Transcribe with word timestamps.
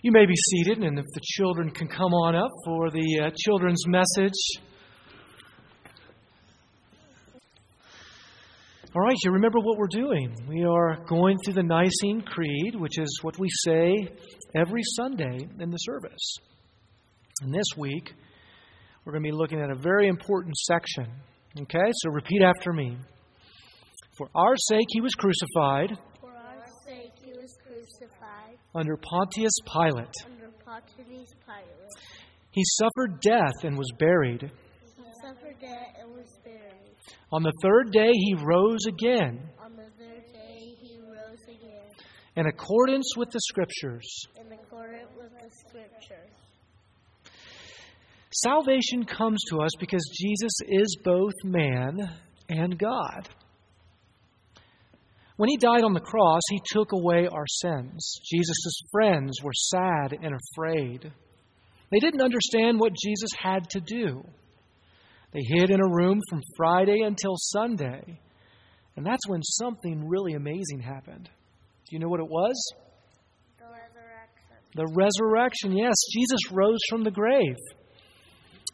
You 0.00 0.12
may 0.12 0.26
be 0.26 0.34
seated, 0.36 0.78
and 0.84 0.96
if 0.96 1.04
the 1.12 1.20
children 1.22 1.70
can 1.70 1.88
come 1.88 2.12
on 2.12 2.36
up 2.36 2.50
for 2.64 2.88
the 2.90 3.20
uh, 3.20 3.30
children's 3.36 3.84
message. 3.88 4.38
All 8.94 9.02
right, 9.02 9.16
you 9.24 9.32
remember 9.32 9.58
what 9.58 9.76
we're 9.76 9.88
doing. 9.90 10.32
We 10.48 10.62
are 10.64 11.04
going 11.08 11.36
through 11.44 11.54
the 11.54 11.64
Nicene 11.64 12.22
Creed, 12.22 12.76
which 12.76 12.96
is 12.96 13.18
what 13.22 13.40
we 13.40 13.48
say 13.64 13.92
every 14.54 14.82
Sunday 14.96 15.38
in 15.58 15.70
the 15.70 15.76
service. 15.78 16.36
And 17.42 17.52
this 17.52 17.76
week, 17.76 18.14
we're 19.04 19.12
going 19.12 19.24
to 19.24 19.30
be 19.30 19.36
looking 19.36 19.60
at 19.60 19.70
a 19.70 19.74
very 19.74 20.06
important 20.06 20.56
section. 20.58 21.06
Okay, 21.60 21.90
so 22.02 22.10
repeat 22.10 22.42
after 22.42 22.72
me. 22.72 22.96
For 24.16 24.28
our 24.36 24.54
sake 24.68 24.86
he 24.90 25.00
was 25.00 25.14
crucified. 25.14 25.98
For 26.20 26.30
our 26.30 26.64
sake 26.86 27.12
he 27.24 27.32
was 27.32 27.56
crucified. 27.66 28.57
Under 28.74 28.96
Pontius 28.96 29.52
Pilate. 29.66 30.14
Under 30.26 30.50
Pontius 30.64 31.30
Pilate. 31.46 31.78
He 32.50 32.62
suffered 32.64 33.20
death 33.20 33.64
and 33.64 33.76
was 33.76 33.90
buried. 33.98 34.42
He 34.42 35.04
suffered 35.22 35.58
death 35.60 35.94
and 36.00 36.12
was 36.12 36.38
buried. 36.44 36.96
On 37.32 37.42
the 37.42 37.52
third 37.62 37.92
day 37.92 38.10
he 38.12 38.34
rose 38.34 38.86
again. 38.86 39.40
On 39.62 39.76
the 39.76 39.88
third 39.98 40.24
day 40.32 40.74
he 40.80 40.98
rose 41.00 41.42
again. 41.48 41.86
In 42.36 42.46
accordance 42.46 43.16
with 43.16 43.30
the 43.30 43.40
Scriptures. 43.40 44.26
In 44.36 44.52
accordance 44.52 45.10
with 45.16 45.32
the 45.32 45.50
Scriptures. 45.68 46.30
Salvation 48.30 49.04
comes 49.04 49.42
to 49.50 49.60
us 49.60 49.70
because 49.80 50.04
Jesus 50.12 50.52
is 50.68 50.96
both 51.02 51.34
man 51.44 51.98
and 52.48 52.78
God. 52.78 53.28
When 55.38 55.48
he 55.48 55.56
died 55.56 55.84
on 55.84 55.92
the 55.92 56.00
cross, 56.00 56.42
he 56.50 56.60
took 56.66 56.90
away 56.90 57.28
our 57.28 57.46
sins. 57.46 58.20
Jesus' 58.28 58.82
friends 58.90 59.38
were 59.40 59.52
sad 59.54 60.12
and 60.20 60.34
afraid. 60.34 61.12
They 61.92 62.00
didn't 62.00 62.22
understand 62.22 62.80
what 62.80 62.92
Jesus 62.92 63.30
had 63.40 63.70
to 63.70 63.80
do. 63.80 64.24
They 65.32 65.42
hid 65.46 65.70
in 65.70 65.80
a 65.80 65.88
room 65.88 66.20
from 66.28 66.42
Friday 66.56 67.02
until 67.02 67.36
Sunday. 67.36 68.18
And 68.96 69.06
that's 69.06 69.28
when 69.28 69.44
something 69.44 70.08
really 70.08 70.32
amazing 70.32 70.80
happened. 70.80 71.28
Do 71.28 71.92
you 71.92 72.00
know 72.00 72.08
what 72.08 72.18
it 72.18 72.28
was? 72.28 72.72
The 73.60 73.66
resurrection. 73.66 74.56
The 74.74 74.92
resurrection, 74.92 75.76
yes. 75.76 75.94
Jesus 76.12 76.50
rose 76.50 76.80
from 76.90 77.04
the 77.04 77.12
grave. 77.12 77.56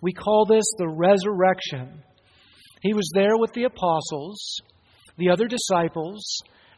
We 0.00 0.14
call 0.14 0.46
this 0.46 0.64
the 0.78 0.88
resurrection. 0.88 2.02
He 2.80 2.94
was 2.94 3.10
there 3.14 3.36
with 3.36 3.52
the 3.52 3.64
apostles, 3.64 4.62
the 5.18 5.28
other 5.28 5.46
disciples, 5.46 6.24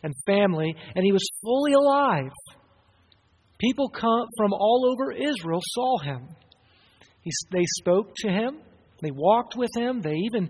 and 0.02 0.14
family, 0.27 0.75
and 0.94 1.05
he 1.05 1.12
was 1.12 1.27
fully 1.42 1.72
alive. 1.72 2.33
People 3.58 3.89
come 3.89 4.27
from 4.36 4.53
all 4.53 4.86
over 4.91 5.12
Israel 5.12 5.61
saw 5.62 5.98
him. 5.98 6.28
He, 7.22 7.30
they 7.50 7.64
spoke 7.78 8.12
to 8.16 8.28
him, 8.28 8.58
they 9.03 9.11
walked 9.11 9.56
with 9.56 9.70
him, 9.77 10.00
they 10.00 10.14
even 10.14 10.48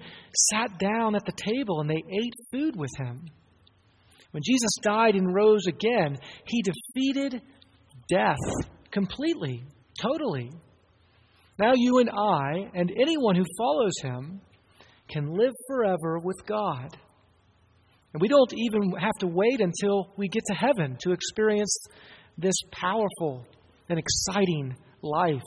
sat 0.51 0.79
down 0.79 1.15
at 1.15 1.25
the 1.25 1.33
table 1.33 1.81
and 1.81 1.89
they 1.89 1.95
ate 1.95 2.35
food 2.53 2.77
with 2.77 2.91
him. 2.99 3.27
When 4.33 4.43
Jesus 4.45 4.71
died 4.83 5.15
and 5.15 5.35
rose 5.35 5.67
again, 5.67 6.19
he 6.47 6.63
defeated 6.63 7.41
death 8.11 8.37
completely, 8.91 9.65
totally. 10.01 10.51
Now 11.59 11.73
you 11.75 12.01
and 12.01 12.11
I, 12.11 12.71
and 12.75 12.93
anyone 13.01 13.35
who 13.35 13.45
follows 13.57 13.95
him, 14.03 14.41
can 15.09 15.33
live 15.33 15.55
forever 15.67 16.19
with 16.19 16.37
God. 16.47 16.97
And 18.13 18.21
we 18.21 18.29
don't 18.29 18.53
even 18.55 18.93
have 18.99 19.17
to 19.21 19.27
wait 19.27 19.61
until 19.61 20.13
we 20.17 20.29
get 20.29 20.43
to 20.47 20.55
heaven 20.55 20.97
to 21.03 21.13
experience 21.13 21.77
this 22.39 22.55
powerful 22.73 23.47
and 23.89 23.99
exciting 23.99 24.77
life. 25.03 25.43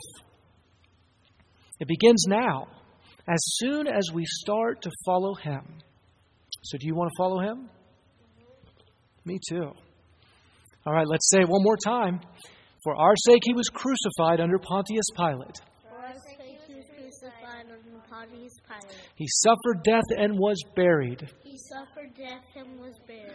It 1.79 1.87
begins 1.87 2.25
now, 2.27 2.67
as 3.27 3.39
soon 3.57 3.87
as 3.87 4.11
we 4.13 4.25
start 4.25 4.81
to 4.81 4.91
follow 5.05 5.33
Him. 5.35 5.61
So, 6.63 6.77
do 6.77 6.87
you 6.87 6.95
want 6.95 7.09
to 7.09 7.15
follow 7.17 7.39
Him? 7.39 7.69
Me 9.25 9.39
too. 9.49 9.71
All 10.85 10.93
right, 10.93 11.07
let's 11.07 11.29
say 11.29 11.41
it 11.41 11.49
one 11.49 11.63
more 11.63 11.77
time. 11.77 12.19
For 12.83 12.95
our 12.95 13.13
sake, 13.25 13.41
He 13.43 13.53
was 13.53 13.69
crucified 13.69 14.39
under 14.39 14.57
Pontius 14.57 15.05
Pilate. 15.15 15.61
For 15.83 15.97
our 15.97 16.13
sake 16.13 16.59
he 16.67 16.73
was 16.75 16.85
crucified 16.95 17.65
Pontius 18.19 18.53
Pilate. 18.67 18.97
He 19.15 19.25
suffered 19.29 19.83
death 19.83 20.03
and 20.17 20.37
was 20.37 20.61
buried. 20.75 21.29
He 21.43 21.57
suffered 21.57 22.13
death 22.17 22.43
and 22.55 22.77
was 22.79 22.93
buried. 23.07 23.31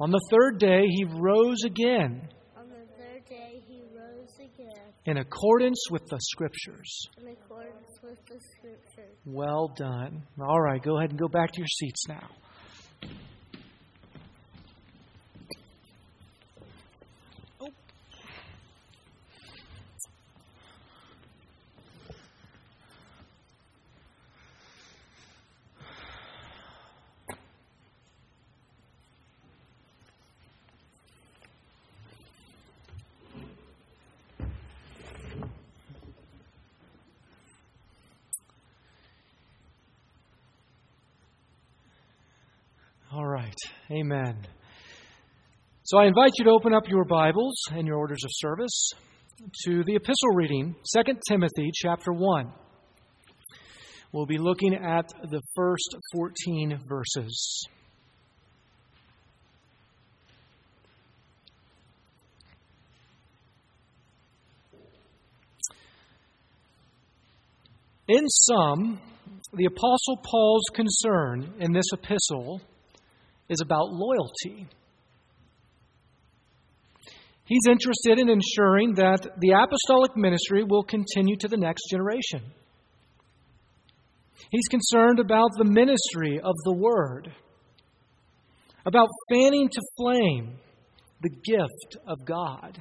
On 0.00 0.10
the 0.10 0.20
third 0.30 0.58
day, 0.58 0.84
he 0.86 1.04
rose 1.04 1.64
again 1.64 2.28
On 2.56 2.68
the 2.68 2.86
third 2.96 3.24
day 3.28 3.60
he 3.66 3.82
rose 3.92 4.34
again 4.38 4.92
in 5.06 5.16
accordance 5.18 5.84
with 5.90 6.06
the 6.06 6.18
Scriptures. 6.20 7.08
in 7.20 7.28
accordance 7.28 7.98
with 8.04 8.18
the 8.26 8.38
Scriptures. 8.56 9.16
Well 9.26 9.72
done. 9.76 10.22
All 10.40 10.60
right, 10.60 10.80
go 10.80 10.98
ahead 10.98 11.10
and 11.10 11.18
go 11.18 11.28
back 11.28 11.50
to 11.52 11.58
your 11.58 11.66
seats 11.66 12.06
now. 12.08 12.28
All 43.12 43.26
right. 43.40 43.56
Amen. 43.90 44.36
So 45.84 45.98
I 45.98 46.06
invite 46.06 46.32
you 46.38 46.44
to 46.44 46.50
open 46.50 46.74
up 46.74 46.88
your 46.88 47.04
Bibles 47.04 47.54
and 47.72 47.86
your 47.86 47.96
orders 47.96 48.22
of 48.22 48.30
service 48.34 48.92
to 49.64 49.82
the 49.84 49.96
epistle 49.96 50.34
reading, 50.34 50.74
2 50.94 51.02
Timothy 51.26 51.70
chapter 51.72 52.12
1. 52.12 52.52
We'll 54.12 54.26
be 54.26 54.38
looking 54.38 54.74
at 54.74 55.08
the 55.30 55.40
first 55.54 55.96
14 56.12 56.80
verses. 56.86 57.66
In 68.08 68.28
sum, 68.28 69.00
the 69.54 69.64
Apostle 69.64 70.18
Paul's 70.24 70.64
concern 70.74 71.54
in 71.60 71.72
this 71.72 71.86
epistle 71.92 72.60
is 73.50 73.60
about 73.60 73.90
loyalty. 73.90 74.66
He's 77.44 77.66
interested 77.68 78.20
in 78.20 78.28
ensuring 78.28 78.94
that 78.94 79.26
the 79.40 79.50
apostolic 79.50 80.16
ministry 80.16 80.62
will 80.62 80.84
continue 80.84 81.36
to 81.40 81.48
the 81.48 81.56
next 81.56 81.90
generation. 81.90 82.40
He's 84.50 84.68
concerned 84.68 85.18
about 85.18 85.50
the 85.58 85.64
ministry 85.64 86.38
of 86.38 86.54
the 86.64 86.72
Word, 86.72 87.28
about 88.86 89.08
fanning 89.30 89.68
to 89.68 89.80
flame 89.96 90.58
the 91.20 91.28
gift 91.28 91.96
of 92.06 92.24
God. 92.24 92.80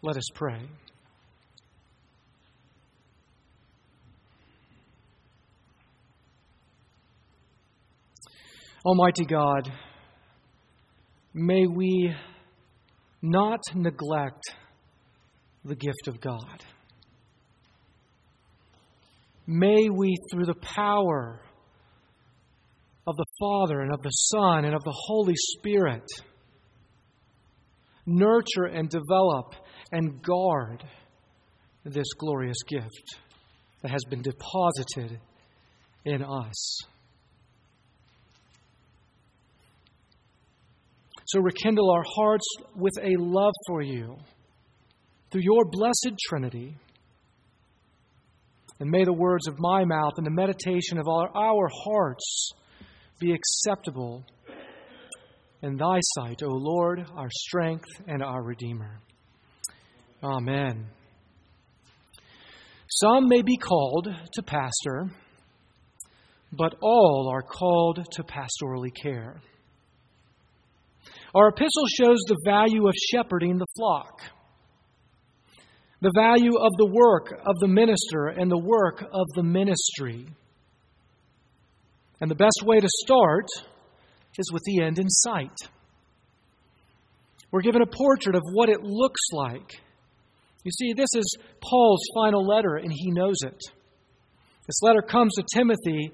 Let 0.00 0.16
us 0.16 0.28
pray. 0.32 0.60
Almighty 8.84 9.24
God, 9.24 9.72
may 11.34 11.66
we 11.66 12.14
not 13.20 13.60
neglect 13.74 14.42
the 15.64 15.74
gift 15.74 16.06
of 16.06 16.20
God. 16.20 16.64
May 19.48 19.88
we, 19.88 20.16
through 20.30 20.46
the 20.46 20.54
power 20.54 21.40
of 23.04 23.16
the 23.16 23.24
Father 23.40 23.80
and 23.80 23.92
of 23.92 24.00
the 24.02 24.10
Son 24.10 24.64
and 24.64 24.74
of 24.74 24.84
the 24.84 24.94
Holy 24.94 25.34
Spirit, 25.34 26.04
nurture 28.06 28.66
and 28.66 28.88
develop 28.88 29.54
and 29.90 30.22
guard 30.22 30.84
this 31.84 32.12
glorious 32.16 32.62
gift 32.68 33.16
that 33.82 33.90
has 33.90 34.04
been 34.08 34.22
deposited 34.22 35.18
in 36.04 36.22
us. 36.22 36.78
So 41.28 41.40
rekindle 41.40 41.90
our 41.90 42.04
hearts 42.16 42.46
with 42.74 42.94
a 43.02 43.14
love 43.18 43.52
for 43.66 43.82
you 43.82 44.16
through 45.30 45.42
your 45.42 45.66
blessed 45.70 46.12
Trinity. 46.26 46.74
And 48.80 48.88
may 48.88 49.04
the 49.04 49.12
words 49.12 49.46
of 49.46 49.58
my 49.58 49.84
mouth 49.84 50.12
and 50.16 50.24
the 50.24 50.30
meditation 50.30 50.96
of 50.96 51.06
our, 51.06 51.28
our 51.36 51.68
hearts 51.84 52.52
be 53.20 53.34
acceptable 53.34 54.24
in 55.60 55.76
thy 55.76 55.98
sight, 56.16 56.42
O 56.42 56.48
Lord, 56.48 57.04
our 57.14 57.28
strength 57.30 57.84
and 58.06 58.22
our 58.22 58.42
Redeemer. 58.42 58.98
Amen. 60.22 60.86
Some 62.88 63.28
may 63.28 63.42
be 63.42 63.58
called 63.58 64.08
to 64.32 64.42
pastor, 64.42 65.10
but 66.52 66.74
all 66.80 67.28
are 67.30 67.42
called 67.42 68.06
to 68.12 68.22
pastorally 68.22 68.94
care. 69.02 69.42
Our 71.34 71.48
epistle 71.48 71.86
shows 71.98 72.18
the 72.26 72.40
value 72.44 72.88
of 72.88 72.94
shepherding 72.94 73.58
the 73.58 73.66
flock, 73.76 74.20
the 76.00 76.12
value 76.14 76.56
of 76.56 76.72
the 76.78 76.90
work 76.90 77.32
of 77.32 77.54
the 77.60 77.68
minister 77.68 78.28
and 78.28 78.50
the 78.50 78.58
work 78.58 79.02
of 79.02 79.26
the 79.34 79.42
ministry. 79.42 80.26
And 82.20 82.30
the 82.30 82.34
best 82.34 82.62
way 82.64 82.78
to 82.78 82.88
start 83.04 83.46
is 84.38 84.50
with 84.52 84.62
the 84.64 84.82
end 84.82 84.98
in 84.98 85.08
sight. 85.08 85.56
We're 87.50 87.62
given 87.62 87.82
a 87.82 87.86
portrait 87.86 88.34
of 88.34 88.42
what 88.52 88.68
it 88.68 88.82
looks 88.82 89.20
like. 89.32 89.80
You 90.64 90.72
see, 90.72 90.92
this 90.92 91.14
is 91.14 91.36
Paul's 91.60 92.02
final 92.14 92.46
letter, 92.46 92.76
and 92.76 92.92
he 92.92 93.10
knows 93.10 93.42
it. 93.42 93.58
This 94.66 94.82
letter 94.82 95.02
comes 95.02 95.34
to 95.34 95.44
Timothy, 95.54 96.10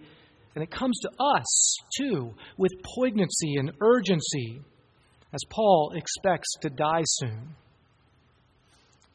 and 0.55 0.62
it 0.62 0.70
comes 0.70 0.99
to 1.00 1.10
us, 1.19 1.76
too, 1.99 2.34
with 2.56 2.70
poignancy 2.96 3.56
and 3.56 3.72
urgency, 3.81 4.60
as 5.34 5.40
Paul 5.50 5.92
expects 5.96 6.54
to 6.62 6.70
die 6.70 7.02
soon. 7.04 7.56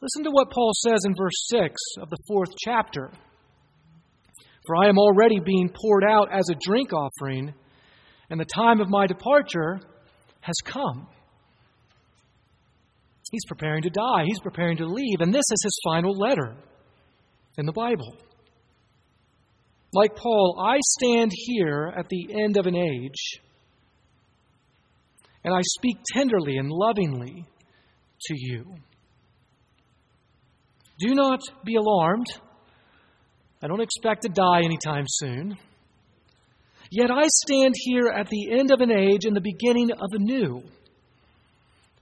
Listen 0.01 0.23
to 0.25 0.31
what 0.31 0.51
Paul 0.51 0.71
says 0.73 0.99
in 1.05 1.15
verse 1.15 1.47
6 1.47 1.75
of 2.01 2.09
the 2.09 2.17
fourth 2.27 2.49
chapter. 2.57 3.09
For 4.65 4.75
I 4.75 4.89
am 4.89 4.97
already 4.97 5.39
being 5.39 5.69
poured 5.73 6.03
out 6.03 6.29
as 6.31 6.49
a 6.49 6.59
drink 6.61 6.91
offering, 6.93 7.53
and 8.29 8.39
the 8.39 8.45
time 8.45 8.81
of 8.81 8.89
my 8.89 9.07
departure 9.07 9.79
has 10.41 10.55
come. 10.63 11.07
He's 13.31 13.45
preparing 13.47 13.83
to 13.83 13.89
die, 13.89 14.23
he's 14.25 14.39
preparing 14.41 14.77
to 14.77 14.85
leave, 14.85 15.21
and 15.21 15.33
this 15.33 15.45
is 15.51 15.63
his 15.63 15.79
final 15.83 16.17
letter 16.17 16.55
in 17.57 17.65
the 17.65 17.73
Bible. 17.73 18.17
Like 19.93 20.15
Paul, 20.15 20.61
I 20.61 20.77
stand 20.81 21.31
here 21.33 21.93
at 21.95 22.09
the 22.09 22.27
end 22.43 22.57
of 22.57 22.67
an 22.67 22.75
age, 22.75 23.41
and 25.43 25.53
I 25.53 25.61
speak 25.61 25.97
tenderly 26.13 26.57
and 26.57 26.69
lovingly 26.69 27.45
to 28.21 28.33
you. 28.35 28.65
Do 30.99 31.15
not 31.15 31.39
be 31.63 31.75
alarmed. 31.75 32.27
I 33.61 33.67
don't 33.67 33.81
expect 33.81 34.23
to 34.23 34.29
die 34.29 34.61
anytime 34.63 35.05
soon. 35.07 35.57
Yet 36.91 37.11
I 37.11 37.23
stand 37.27 37.75
here 37.77 38.07
at 38.07 38.27
the 38.29 38.57
end 38.59 38.71
of 38.71 38.81
an 38.81 38.91
age 38.91 39.25
and 39.25 39.35
the 39.35 39.41
beginning 39.41 39.91
of 39.91 40.09
a 40.11 40.19
new. 40.19 40.63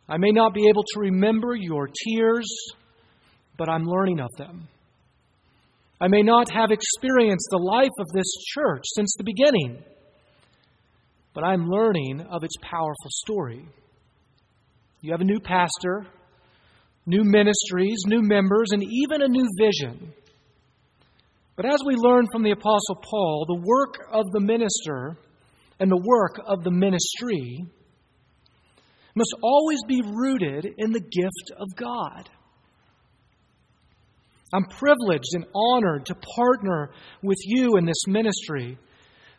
I 0.09 0.17
may 0.17 0.31
not 0.31 0.53
be 0.53 0.67
able 0.69 0.83
to 0.83 0.99
remember 1.01 1.53
your 1.53 1.87
tears, 1.87 2.47
but 3.57 3.69
I'm 3.69 3.85
learning 3.85 4.19
of 4.19 4.29
them. 4.37 4.69
I 5.99 6.07
may 6.07 6.21
not 6.21 6.49
have 6.51 6.71
experienced 6.71 7.47
the 7.51 7.57
life 7.57 7.91
of 7.99 8.07
this 8.13 8.31
church 8.53 8.83
since 8.85 9.13
the 9.17 9.23
beginning, 9.23 9.83
but 11.37 11.43
I'm 11.43 11.69
learning 11.69 12.21
of 12.31 12.43
its 12.43 12.55
powerful 12.63 13.11
story. 13.11 13.63
You 15.01 15.11
have 15.11 15.21
a 15.21 15.23
new 15.23 15.39
pastor, 15.39 16.07
new 17.05 17.23
ministries, 17.23 17.99
new 18.07 18.23
members, 18.23 18.69
and 18.71 18.81
even 18.81 19.21
a 19.21 19.27
new 19.27 19.47
vision. 19.59 20.13
But 21.55 21.67
as 21.67 21.77
we 21.85 21.93
learn 21.93 22.25
from 22.31 22.41
the 22.41 22.53
Apostle 22.53 23.03
Paul, 23.03 23.45
the 23.47 23.61
work 23.63 23.99
of 24.11 24.25
the 24.31 24.39
minister 24.39 25.15
and 25.79 25.91
the 25.91 26.01
work 26.03 26.39
of 26.43 26.63
the 26.63 26.71
ministry 26.71 27.63
must 29.13 29.35
always 29.43 29.83
be 29.87 30.01
rooted 30.03 30.73
in 30.79 30.91
the 30.91 31.01
gift 31.01 31.51
of 31.55 31.67
God. 31.75 32.31
I'm 34.51 34.65
privileged 34.65 35.35
and 35.35 35.45
honored 35.53 36.07
to 36.07 36.15
partner 36.15 36.89
with 37.21 37.37
you 37.45 37.77
in 37.77 37.85
this 37.85 38.07
ministry, 38.07 38.79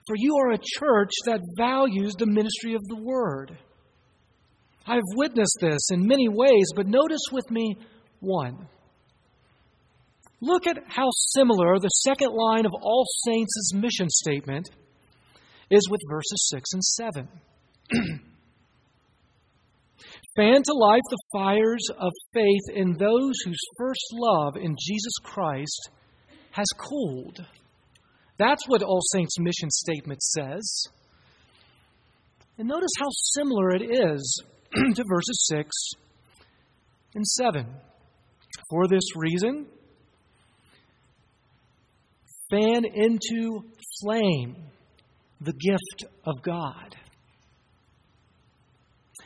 for 0.09 0.17
you 0.17 0.35
are 0.39 0.53
a 0.53 0.59
church 0.59 1.13
that 1.27 1.41
values 1.57 2.15
the 2.15 2.27
ministry 2.27 2.75
of 2.75 2.83
the 2.89 2.97
Word. 2.97 3.57
I've 4.87 5.03
witnessed 5.15 5.59
this 5.61 5.91
in 5.93 6.07
many 6.07 6.29
ways, 6.29 6.73
but 6.75 6.87
notice 6.87 7.21
with 7.31 7.49
me 7.51 7.77
one. 8.21 8.67
Look 10.41 10.67
at 10.67 10.79
how 10.89 11.09
similar 11.11 11.79
the 11.79 11.89
second 11.89 12.33
line 12.33 12.65
of 12.65 12.73
All 12.81 13.05
Saints' 13.27 13.73
mission 13.75 14.09
statement 14.09 14.71
is 15.71 15.89
with 15.91 16.01
verses 16.11 16.49
6 16.51 16.73
and 16.73 16.83
7. 16.83 17.29
Fan 20.37 20.63
to 20.63 20.73
life 20.73 21.03
the 21.11 21.19
fires 21.33 21.85
of 21.99 22.13
faith 22.33 22.63
in 22.75 22.97
those 22.97 23.35
whose 23.45 23.59
first 23.77 24.07
love 24.13 24.57
in 24.57 24.77
Jesus 24.81 25.15
Christ 25.23 25.91
has 26.53 26.67
cooled. 26.79 27.45
That's 28.39 28.63
what 28.67 28.83
All 28.83 29.01
Saints' 29.13 29.39
mission 29.39 29.71
statement 29.71 30.23
says. 30.23 30.85
And 32.57 32.69
notice 32.69 32.91
how 32.99 33.09
similar 33.35 33.71
it 33.71 33.83
is 33.83 34.43
to 34.73 35.05
verses 35.09 35.47
6 35.49 35.71
and 37.15 37.27
7. 37.27 37.67
For 38.71 38.87
this 38.89 39.17
reason, 39.17 39.67
fan 42.51 42.85
into 42.85 43.61
flame 44.03 44.57
the 45.41 45.53
gift 45.53 46.13
of 46.25 46.43
God. 46.43 46.97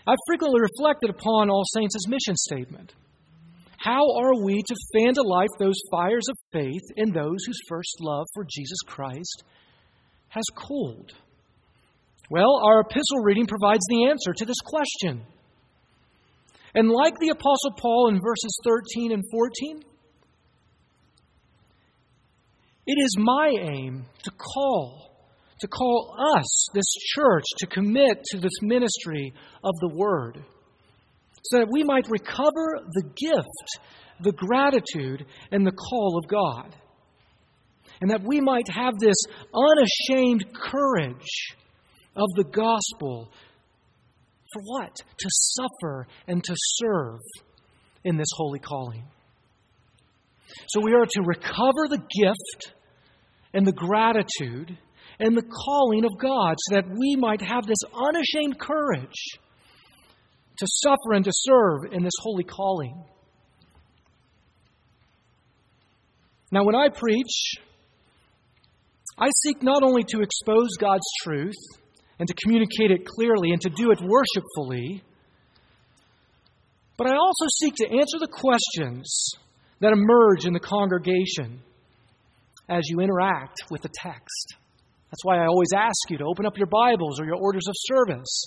I've 0.07 0.19
frequently 0.27 0.61
reflected 0.61 1.11
upon 1.11 1.49
All 1.49 1.65
Saints' 1.75 2.09
mission 2.09 2.37
statement. 2.37 2.93
How 3.83 4.05
are 4.17 4.45
we 4.45 4.63
to 4.63 4.77
fan 4.95 5.15
to 5.15 5.23
life 5.23 5.49
those 5.59 5.81
fires 5.91 6.29
of 6.31 6.37
faith 6.53 6.83
in 6.97 7.11
those 7.11 7.45
whose 7.45 7.59
first 7.69 7.97
love 8.01 8.27
for 8.33 8.45
Jesus 8.49 8.79
Christ 8.87 9.43
has 10.29 10.45
cooled? 10.55 11.11
Well, 12.31 12.61
our 12.65 12.81
epistle 12.81 13.19
reading 13.25 13.47
provides 13.47 13.85
the 13.89 14.09
answer 14.09 14.33
to 14.35 14.45
this 14.45 14.61
question. 14.65 15.23
And 16.77 16.91
like 16.91 17.15
the 17.19 17.31
Apostle 17.31 17.73
Paul 17.77 18.11
in 18.11 18.21
verses 18.23 18.57
13 18.65 19.13
and 19.13 19.25
14, 19.33 19.83
it 22.87 22.99
is 22.99 23.17
my 23.19 23.53
aim 23.59 24.07
to 24.23 24.31
call 24.31 25.11
to 25.59 25.69
call 25.69 26.17
us, 26.37 26.69
this 26.75 26.93
church, 27.15 27.45
to 27.59 27.67
commit 27.69 28.25
to 28.25 28.39
this 28.39 28.61
ministry 28.63 29.33
of 29.63 29.73
the 29.81 29.95
Word, 29.95 30.45
so 31.43 31.59
that 31.59 31.69
we 31.71 31.83
might 31.83 32.09
recover 32.09 32.81
the 32.93 33.03
gift, 33.17 33.91
the 34.21 34.33
gratitude, 34.33 35.27
and 35.51 35.67
the 35.67 35.73
call 35.73 36.19
of 36.19 36.29
God. 36.29 36.75
And 38.01 38.11
that 38.11 38.23
we 38.25 38.41
might 38.41 38.69
have 38.69 38.99
this 38.99 39.17
unashamed 39.55 40.47
courage 40.55 41.57
of 42.17 42.29
the 42.37 42.45
gospel. 42.45 43.31
For 44.53 44.63
what? 44.65 44.95
To 44.95 45.29
suffer 45.31 46.07
and 46.27 46.43
to 46.43 46.55
serve 46.57 47.21
in 48.05 48.17
this 48.17 48.29
holy 48.35 48.59
calling. 48.59 49.05
So 50.69 50.81
we 50.83 50.93
are 50.95 51.07
to 51.07 51.23
recover 51.25 51.89
the 51.89 52.03
gift 52.21 52.75
and 53.55 53.67
the 53.67 53.73
gratitude 53.73 54.77
and 55.19 55.37
the 55.37 55.49
calling 55.65 56.05
of 56.05 56.19
God 56.19 56.57
so 56.59 56.75
that 56.75 56.89
we 56.89 57.17
might 57.17 57.41
have 57.41 57.67
this 57.67 57.83
unashamed 57.95 58.59
courage 58.59 59.39
to 60.63 60.67
suffer 60.69 61.13
and 61.15 61.25
to 61.25 61.33
serve 61.35 61.93
in 61.93 62.05
this 62.05 62.13
holy 62.21 62.45
calling. 62.45 63.03
Now, 66.53 66.65
when 66.65 66.77
I 66.77 66.89
preach, 66.89 67.55
I 69.19 69.29
seek 69.43 69.61
not 69.61 69.83
only 69.83 70.05
to 70.05 70.21
expose 70.21 70.77
God's 70.79 71.07
truth 71.25 71.57
and 72.21 72.29
to 72.29 72.35
communicate 72.45 72.93
it 72.93 73.05
clearly 73.05 73.51
and 73.51 73.61
to 73.63 73.71
do 73.71 73.91
it 73.91 73.99
worshipfully, 74.01 75.03
but 76.97 77.09
I 77.09 77.17
also 77.17 77.47
seek 77.61 77.75
to 77.77 77.87
answer 77.87 78.19
the 78.21 78.29
questions 78.29 79.33
that 79.81 79.93
emerge 79.93 80.47
in 80.47 80.53
the 80.53 80.61
congregation 80.61 81.61
as 82.69 82.83
you 82.89 83.01
interact 83.01 83.63
with 83.69 83.83
the 83.83 83.91
text. 83.93 84.55
That's 85.11 85.25
why 85.25 85.39
I 85.39 85.47
always 85.47 85.73
ask 85.75 86.09
you 86.09 86.19
to 86.19 86.25
open 86.25 86.47
up 86.47 86.57
your 86.57 86.69
Bibles 86.69 87.19
or 87.19 87.25
your 87.25 87.37
orders 87.37 87.67
of 87.67 87.75
service 87.77 88.45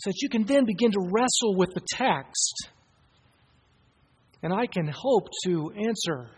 so 0.00 0.10
that 0.10 0.22
you 0.22 0.28
can 0.30 0.44
then 0.44 0.64
begin 0.64 0.90
to 0.92 1.10
wrestle 1.12 1.56
with 1.56 1.70
the 1.74 1.82
text. 1.92 2.68
And 4.42 4.52
I 4.52 4.66
can 4.66 4.88
hope 4.88 5.28
to 5.44 5.72
answer 5.76 6.30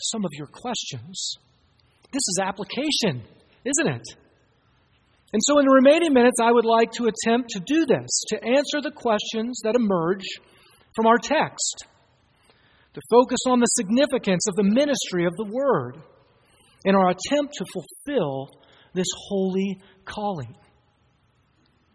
some 0.00 0.24
of 0.24 0.30
your 0.34 0.46
questions. 0.46 1.34
This 2.12 2.22
is 2.28 2.38
application, 2.40 3.22
isn't 3.64 3.88
it? 3.88 4.06
And 5.32 5.42
so, 5.44 5.58
in 5.58 5.66
the 5.66 5.74
remaining 5.74 6.14
minutes, 6.14 6.38
I 6.40 6.52
would 6.52 6.64
like 6.64 6.92
to 6.92 7.08
attempt 7.08 7.50
to 7.50 7.60
do 7.60 7.84
this, 7.84 8.08
to 8.28 8.42
answer 8.42 8.80
the 8.80 8.92
questions 8.94 9.60
that 9.64 9.74
emerge 9.74 10.24
from 10.94 11.06
our 11.06 11.18
text, 11.18 11.84
to 12.94 13.00
focus 13.10 13.40
on 13.48 13.60
the 13.60 13.66
significance 13.66 14.46
of 14.48 14.54
the 14.54 14.62
ministry 14.62 15.26
of 15.26 15.36
the 15.36 15.44
Word 15.44 15.98
in 16.84 16.94
our 16.94 17.10
attempt 17.10 17.54
to 17.58 17.64
fulfill 17.72 18.48
this 18.94 19.08
holy 19.28 19.80
calling. 20.04 20.54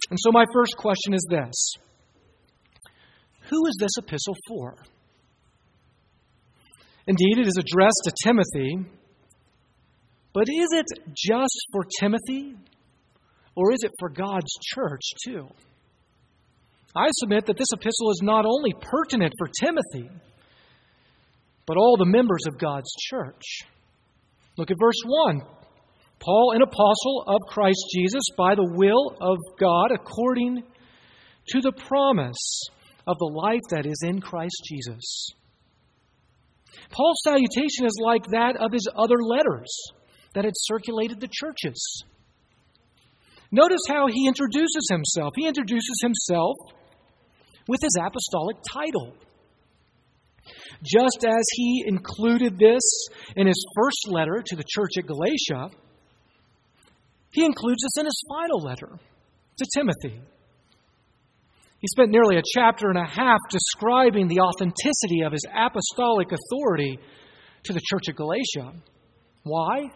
And 0.09 0.19
so, 0.19 0.31
my 0.31 0.45
first 0.53 0.75
question 0.77 1.13
is 1.13 1.25
this 1.29 1.75
who 3.49 3.67
is 3.67 3.75
this 3.79 3.91
epistle 3.97 4.35
for? 4.47 4.75
Indeed, 7.05 7.39
it 7.39 7.47
is 7.47 7.57
addressed 7.57 8.01
to 8.05 8.13
Timothy, 8.23 8.77
but 10.33 10.47
is 10.49 10.69
it 10.71 10.85
just 11.15 11.67
for 11.71 11.83
Timothy, 11.99 12.55
or 13.55 13.73
is 13.73 13.79
it 13.83 13.91
for 13.99 14.09
God's 14.09 14.51
church 14.73 15.01
too? 15.25 15.47
I 16.95 17.07
submit 17.13 17.47
that 17.47 17.57
this 17.57 17.67
epistle 17.73 18.11
is 18.11 18.21
not 18.23 18.45
only 18.45 18.73
pertinent 18.79 19.33
for 19.37 19.47
Timothy, 19.59 20.09
but 21.65 21.77
all 21.77 21.97
the 21.97 22.05
members 22.05 22.45
of 22.47 22.57
God's 22.57 22.91
church. 23.09 23.43
Look 24.57 24.69
at 24.69 24.77
verse 24.79 25.01
1. 25.05 25.41
Paul, 26.23 26.53
an 26.55 26.61
apostle 26.61 27.25
of 27.27 27.41
Christ 27.49 27.83
Jesus, 27.93 28.23
by 28.37 28.55
the 28.55 28.71
will 28.75 29.15
of 29.19 29.37
God, 29.59 29.91
according 29.93 30.63
to 31.49 31.61
the 31.61 31.73
promise 31.73 32.63
of 33.05 33.17
the 33.19 33.31
life 33.33 33.61
that 33.71 33.85
is 33.85 34.01
in 34.05 34.21
Christ 34.21 34.55
Jesus. 34.65 35.33
Paul's 36.89 37.21
salutation 37.23 37.85
is 37.85 37.99
like 38.01 38.25
that 38.27 38.55
of 38.55 38.71
his 38.71 38.87
other 38.95 39.21
letters 39.21 39.75
that 40.33 40.45
had 40.45 40.53
circulated 40.55 41.19
the 41.19 41.29
churches. 41.29 42.03
Notice 43.51 43.81
how 43.87 44.07
he 44.07 44.27
introduces 44.27 44.87
himself. 44.89 45.33
He 45.35 45.45
introduces 45.45 45.99
himself 46.01 46.55
with 47.67 47.81
his 47.81 47.97
apostolic 47.99 48.57
title. 48.71 49.13
Just 50.83 51.25
as 51.25 51.43
he 51.51 51.83
included 51.85 52.57
this 52.57 53.07
in 53.35 53.47
his 53.47 53.65
first 53.75 54.07
letter 54.07 54.41
to 54.45 54.55
the 54.55 54.63
church 54.67 54.91
at 54.97 55.05
Galatia, 55.05 55.69
he 57.33 57.45
includes 57.45 57.81
this 57.81 57.99
in 57.99 58.05
his 58.05 58.23
final 58.29 58.59
letter 58.59 58.89
to 59.57 59.65
Timothy. 59.73 60.21
He 61.79 61.87
spent 61.87 62.11
nearly 62.11 62.37
a 62.37 62.43
chapter 62.55 62.87
and 62.89 62.97
a 62.97 63.05
half 63.05 63.39
describing 63.49 64.27
the 64.27 64.39
authenticity 64.39 65.23
of 65.25 65.33
his 65.33 65.45
apostolic 65.53 66.29
authority 66.31 66.97
to 67.65 67.73
the 67.73 67.81
church 67.83 68.07
of 68.07 68.15
Galatia. 68.15 68.73
Why? 69.43 69.89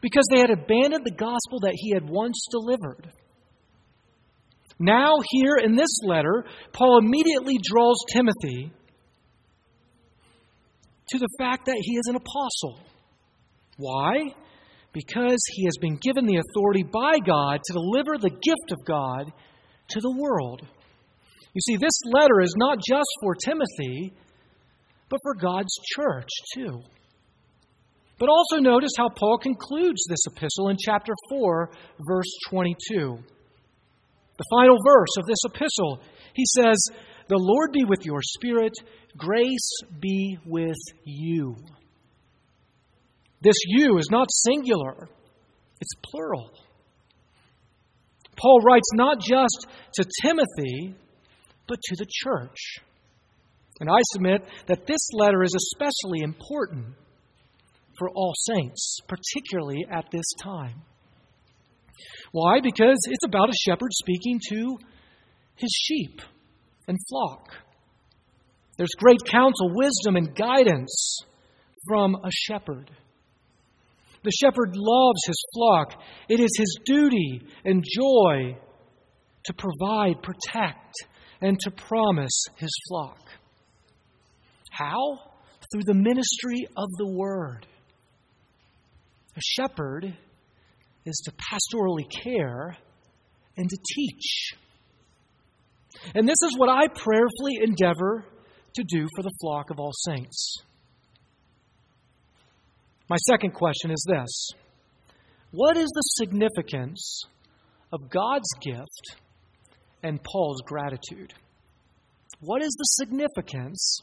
Because 0.00 0.24
they 0.30 0.40
had 0.40 0.50
abandoned 0.50 1.04
the 1.04 1.14
gospel 1.14 1.60
that 1.60 1.74
he 1.74 1.92
had 1.92 2.08
once 2.08 2.46
delivered. 2.50 3.12
Now, 4.78 5.18
here 5.30 5.56
in 5.62 5.76
this 5.76 6.00
letter, 6.04 6.44
Paul 6.72 6.98
immediately 6.98 7.58
draws 7.62 8.04
Timothy 8.12 8.72
to 11.10 11.18
the 11.18 11.28
fact 11.38 11.66
that 11.66 11.80
he 11.80 11.92
is 11.96 12.06
an 12.08 12.16
apostle. 12.16 12.80
Why? 13.76 14.34
Because 14.94 15.40
he 15.48 15.64
has 15.66 15.76
been 15.80 15.98
given 16.00 16.24
the 16.24 16.40
authority 16.40 16.84
by 16.84 17.18
God 17.18 17.60
to 17.64 17.72
deliver 17.74 18.16
the 18.16 18.30
gift 18.30 18.72
of 18.72 18.86
God 18.86 19.30
to 19.90 20.00
the 20.00 20.16
world. 20.18 20.62
You 21.52 21.60
see, 21.60 21.76
this 21.76 22.00
letter 22.06 22.40
is 22.40 22.54
not 22.56 22.78
just 22.78 23.08
for 23.20 23.34
Timothy, 23.34 24.14
but 25.10 25.20
for 25.22 25.34
God's 25.34 25.74
church 25.94 26.28
too. 26.54 26.80
But 28.18 28.28
also 28.28 28.56
notice 28.56 28.92
how 28.96 29.08
Paul 29.08 29.38
concludes 29.38 30.04
this 30.08 30.26
epistle 30.26 30.68
in 30.68 30.76
chapter 30.78 31.12
4, 31.30 31.70
verse 32.06 32.38
22. 32.48 33.18
The 34.36 34.44
final 34.50 34.76
verse 34.84 35.16
of 35.18 35.26
this 35.26 35.44
epistle, 35.44 36.00
he 36.34 36.44
says, 36.56 36.76
The 37.28 37.38
Lord 37.38 37.72
be 37.72 37.84
with 37.84 38.04
your 38.04 38.20
spirit, 38.22 38.72
grace 39.16 39.70
be 40.00 40.38
with 40.46 40.76
you. 41.04 41.56
This 43.44 43.56
you 43.66 43.98
is 43.98 44.08
not 44.10 44.28
singular, 44.32 45.06
it's 45.80 45.94
plural. 46.02 46.50
Paul 48.36 48.60
writes 48.62 48.88
not 48.94 49.20
just 49.20 49.66
to 49.94 50.04
Timothy, 50.22 50.94
but 51.68 51.78
to 51.80 51.96
the 51.96 52.06
church. 52.08 52.78
And 53.80 53.90
I 53.90 53.98
submit 54.12 54.42
that 54.66 54.86
this 54.86 55.08
letter 55.12 55.42
is 55.42 55.54
especially 55.54 56.22
important 56.22 56.86
for 57.98 58.08
all 58.10 58.32
saints, 58.50 58.98
particularly 59.06 59.84
at 59.90 60.06
this 60.10 60.26
time. 60.42 60.82
Why? 62.32 62.60
Because 62.62 62.98
it's 63.10 63.24
about 63.24 63.50
a 63.50 63.58
shepherd 63.64 63.92
speaking 63.92 64.40
to 64.48 64.78
his 65.56 65.70
sheep 65.70 66.20
and 66.88 66.98
flock. 67.08 67.50
There's 68.78 68.94
great 68.96 69.20
counsel, 69.26 69.70
wisdom, 69.74 70.16
and 70.16 70.34
guidance 70.34 71.18
from 71.86 72.14
a 72.16 72.30
shepherd. 72.32 72.90
The 74.24 74.32
shepherd 74.32 74.74
loves 74.74 75.20
his 75.26 75.44
flock. 75.54 76.02
It 76.28 76.40
is 76.40 76.50
his 76.56 76.78
duty 76.86 77.42
and 77.64 77.84
joy 77.84 78.56
to 79.44 79.52
provide, 79.52 80.22
protect, 80.22 80.94
and 81.42 81.58
to 81.60 81.70
promise 81.70 82.44
his 82.56 82.74
flock. 82.88 83.20
How? 84.70 85.18
Through 85.70 85.82
the 85.84 85.94
ministry 85.94 86.66
of 86.76 86.88
the 86.96 87.06
word. 87.06 87.66
A 89.36 89.40
shepherd 89.40 90.16
is 91.04 91.22
to 91.26 91.32
pastorally 91.32 92.08
care 92.22 92.76
and 93.58 93.68
to 93.68 93.76
teach. 93.94 94.54
And 96.14 96.26
this 96.26 96.38
is 96.46 96.56
what 96.56 96.70
I 96.70 96.88
prayerfully 96.88 97.58
endeavor 97.62 98.24
to 98.74 98.84
do 98.84 99.06
for 99.14 99.22
the 99.22 99.32
flock 99.40 99.70
of 99.70 99.78
all 99.78 99.92
saints. 99.92 100.58
My 103.08 103.16
second 103.28 103.52
question 103.52 103.90
is 103.90 104.04
this 104.08 104.50
What 105.50 105.76
is 105.76 105.88
the 105.88 106.02
significance 106.16 107.22
of 107.92 108.10
God's 108.10 108.48
gift 108.60 109.20
and 110.04 110.22
Paul's 110.22 110.60
gratitude. 110.66 111.32
What 112.40 112.62
is 112.62 112.74
the 112.78 113.04
significance 113.04 114.00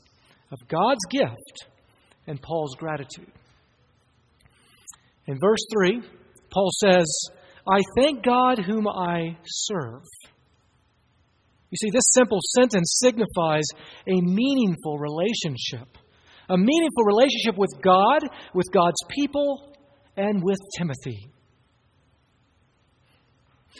of 0.51 0.57
God's 0.67 1.05
gift 1.09 1.67
and 2.27 2.41
Paul's 2.41 2.75
gratitude? 2.75 3.31
In 5.27 5.37
verse 5.39 5.59
3, 5.73 6.01
Paul 6.51 6.69
says, 6.83 7.05
I 7.67 7.81
thank 7.95 8.23
God 8.23 8.57
whom 8.59 8.87
I 8.87 9.37
serve. 9.45 10.03
You 11.69 11.77
see, 11.77 11.91
this 11.91 12.11
simple 12.13 12.39
sentence 12.57 12.99
signifies 12.99 13.63
a 14.07 14.19
meaningful 14.19 14.97
relationship. 14.97 15.97
A 16.51 16.57
meaningful 16.57 17.05
relationship 17.05 17.57
with 17.57 17.71
God, 17.81 18.19
with 18.53 18.67
God's 18.73 18.99
people, 19.09 19.73
and 20.17 20.43
with 20.43 20.57
Timothy. 20.77 21.29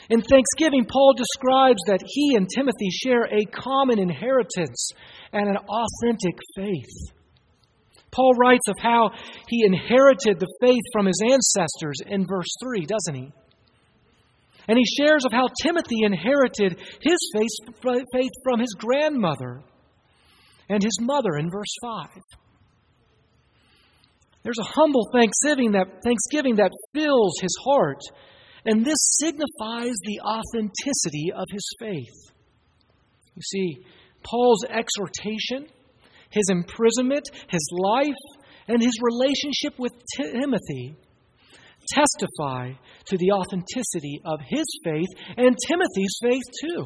In 0.09 0.21
Thanksgiving, 0.21 0.85
Paul 0.85 1.13
describes 1.13 1.81
that 1.87 1.99
he 2.05 2.35
and 2.37 2.47
Timothy 2.49 2.89
share 2.89 3.25
a 3.25 3.43
common 3.51 3.99
inheritance 3.99 4.91
and 5.33 5.49
an 5.49 5.57
authentic 5.57 6.39
faith. 6.55 7.13
Paul 8.09 8.33
writes 8.39 8.67
of 8.69 8.77
how 8.79 9.11
he 9.49 9.65
inherited 9.65 10.39
the 10.39 10.53
faith 10.61 10.83
from 10.93 11.07
his 11.07 11.21
ancestors 11.21 11.97
in 12.07 12.25
verse 12.25 12.55
3, 12.63 12.85
doesn't 12.85 13.15
he? 13.15 13.33
And 14.69 14.77
he 14.77 14.85
shares 14.85 15.25
of 15.25 15.33
how 15.33 15.49
Timothy 15.61 16.03
inherited 16.03 16.79
his 17.01 17.31
faith 17.33 18.31
from 18.43 18.59
his 18.59 18.73
grandmother 18.77 19.61
and 20.69 20.81
his 20.81 20.97
mother 21.01 21.35
in 21.37 21.49
verse 21.51 21.75
5. 21.81 22.07
There's 24.43 24.59
a 24.59 24.63
humble 24.63 25.07
thanksgiving 25.13 25.73
that, 25.73 26.01
thanksgiving 26.03 26.55
that 26.55 26.71
fills 26.93 27.35
his 27.41 27.55
heart 27.63 28.01
and 28.65 28.85
this 28.85 28.97
signifies 29.19 29.95
the 30.03 30.21
authenticity 30.21 31.31
of 31.35 31.45
his 31.51 31.65
faith. 31.79 32.33
You 33.35 33.41
see, 33.41 33.85
Paul's 34.23 34.65
exhortation, 34.65 35.67
his 36.29 36.45
imprisonment, 36.49 37.29
his 37.49 37.67
life, 37.71 38.21
and 38.67 38.81
his 38.81 38.97
relationship 39.01 39.79
with 39.79 39.93
Timothy 40.15 40.95
testify 41.89 42.73
to 43.05 43.17
the 43.17 43.31
authenticity 43.31 44.21
of 44.23 44.39
his 44.47 44.65
faith 44.83 45.09
and 45.37 45.57
Timothy's 45.67 46.19
faith 46.21 46.43
too. 46.61 46.85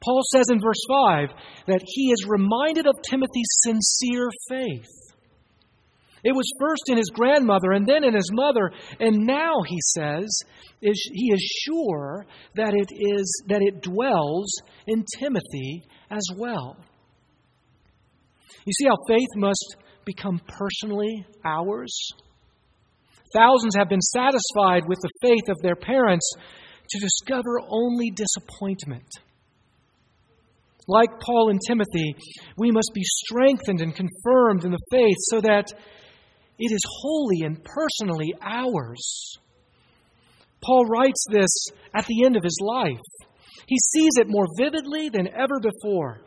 Paul 0.00 0.22
says 0.32 0.46
in 0.50 0.60
verse 0.60 0.82
5 0.88 1.28
that 1.66 1.82
he 1.84 2.12
is 2.12 2.26
reminded 2.28 2.86
of 2.86 2.94
Timothy's 3.08 3.58
sincere 3.64 4.28
faith. 4.48 5.01
It 6.24 6.34
was 6.34 6.46
first 6.60 6.88
in 6.88 6.98
his 6.98 7.10
grandmother 7.12 7.72
and 7.72 7.86
then 7.86 8.04
in 8.04 8.14
his 8.14 8.30
mother, 8.32 8.70
and 9.00 9.26
now 9.26 9.62
he 9.66 9.78
says 9.80 10.28
is, 10.80 11.10
he 11.12 11.32
is 11.32 11.62
sure 11.64 12.26
that 12.54 12.74
it 12.74 12.94
is 12.94 13.42
that 13.48 13.60
it 13.60 13.82
dwells 13.82 14.52
in 14.86 15.04
Timothy 15.18 15.82
as 16.10 16.22
well. 16.36 16.76
You 18.64 18.72
see 18.72 18.86
how 18.86 18.96
faith 19.08 19.28
must 19.34 19.76
become 20.04 20.40
personally 20.46 21.26
ours? 21.44 22.12
Thousands 23.34 23.74
have 23.76 23.88
been 23.88 24.00
satisfied 24.00 24.86
with 24.86 24.98
the 25.00 25.10
faith 25.22 25.48
of 25.48 25.60
their 25.62 25.76
parents 25.76 26.32
to 26.90 27.00
discover 27.00 27.60
only 27.68 28.10
disappointment. 28.10 29.08
Like 30.86 31.20
Paul 31.20 31.50
and 31.50 31.60
Timothy, 31.66 32.14
we 32.58 32.70
must 32.70 32.90
be 32.94 33.02
strengthened 33.04 33.80
and 33.80 33.94
confirmed 33.94 34.64
in 34.64 34.72
the 34.72 34.84
faith 34.90 35.16
so 35.30 35.40
that 35.40 35.72
it 36.62 36.72
is 36.72 36.82
wholly 37.00 37.40
and 37.42 37.58
personally 37.64 38.32
ours. 38.40 39.36
Paul 40.64 40.84
writes 40.84 41.24
this 41.28 41.50
at 41.92 42.06
the 42.06 42.24
end 42.24 42.36
of 42.36 42.44
his 42.44 42.56
life. 42.62 43.00
He 43.66 43.76
sees 43.76 44.12
it 44.20 44.28
more 44.28 44.46
vividly 44.56 45.08
than 45.08 45.26
ever 45.26 45.58
before, 45.60 46.20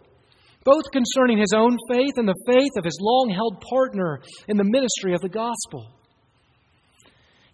both 0.65 0.91
concerning 0.91 1.37
his 1.37 1.53
own 1.55 1.77
faith 1.89 2.17
and 2.17 2.27
the 2.27 2.43
faith 2.45 2.73
of 2.75 2.83
his 2.83 2.97
long 2.99 3.29
held 3.29 3.61
partner 3.61 4.19
in 4.49 4.57
the 4.57 4.65
ministry 4.65 5.13
of 5.13 5.21
the 5.21 5.29
gospel. 5.29 5.89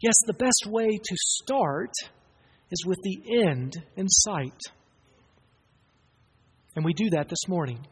Yes, 0.01 0.15
the 0.25 0.33
best 0.33 0.65
way 0.65 0.87
to 0.87 1.15
start 1.17 1.91
is 2.71 2.83
with 2.87 2.97
the 3.03 3.45
end 3.45 3.73
in 3.95 4.09
sight. 4.09 4.59
And 6.75 6.83
we 6.83 6.93
do 6.93 7.11
that 7.11 7.29
this 7.29 7.47
morning. 7.47 7.85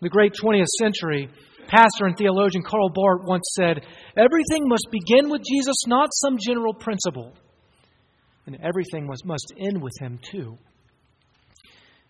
The 0.00 0.08
great 0.08 0.32
20th 0.32 0.68
century 0.78 1.28
pastor 1.68 2.06
and 2.06 2.16
theologian 2.16 2.62
Karl 2.62 2.90
Barth 2.90 3.22
once 3.24 3.44
said, 3.54 3.84
Everything 4.16 4.68
must 4.68 4.88
begin 4.90 5.30
with 5.30 5.42
Jesus, 5.42 5.76
not 5.86 6.08
some 6.12 6.36
general 6.38 6.74
principle. 6.74 7.32
And 8.46 8.58
everything 8.62 9.06
must, 9.06 9.24
must 9.24 9.52
end 9.58 9.82
with 9.82 9.92
him, 10.00 10.18
too. 10.22 10.56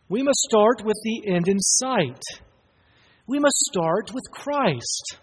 We 0.09 0.23
must 0.23 0.39
start 0.39 0.83
with 0.85 0.97
the 1.03 1.35
end 1.35 1.49
in 1.49 1.59
sight. 1.59 2.21
We 3.27 3.39
must 3.39 3.57
start 3.71 4.13
with 4.15 4.25
Christ. 4.31 5.17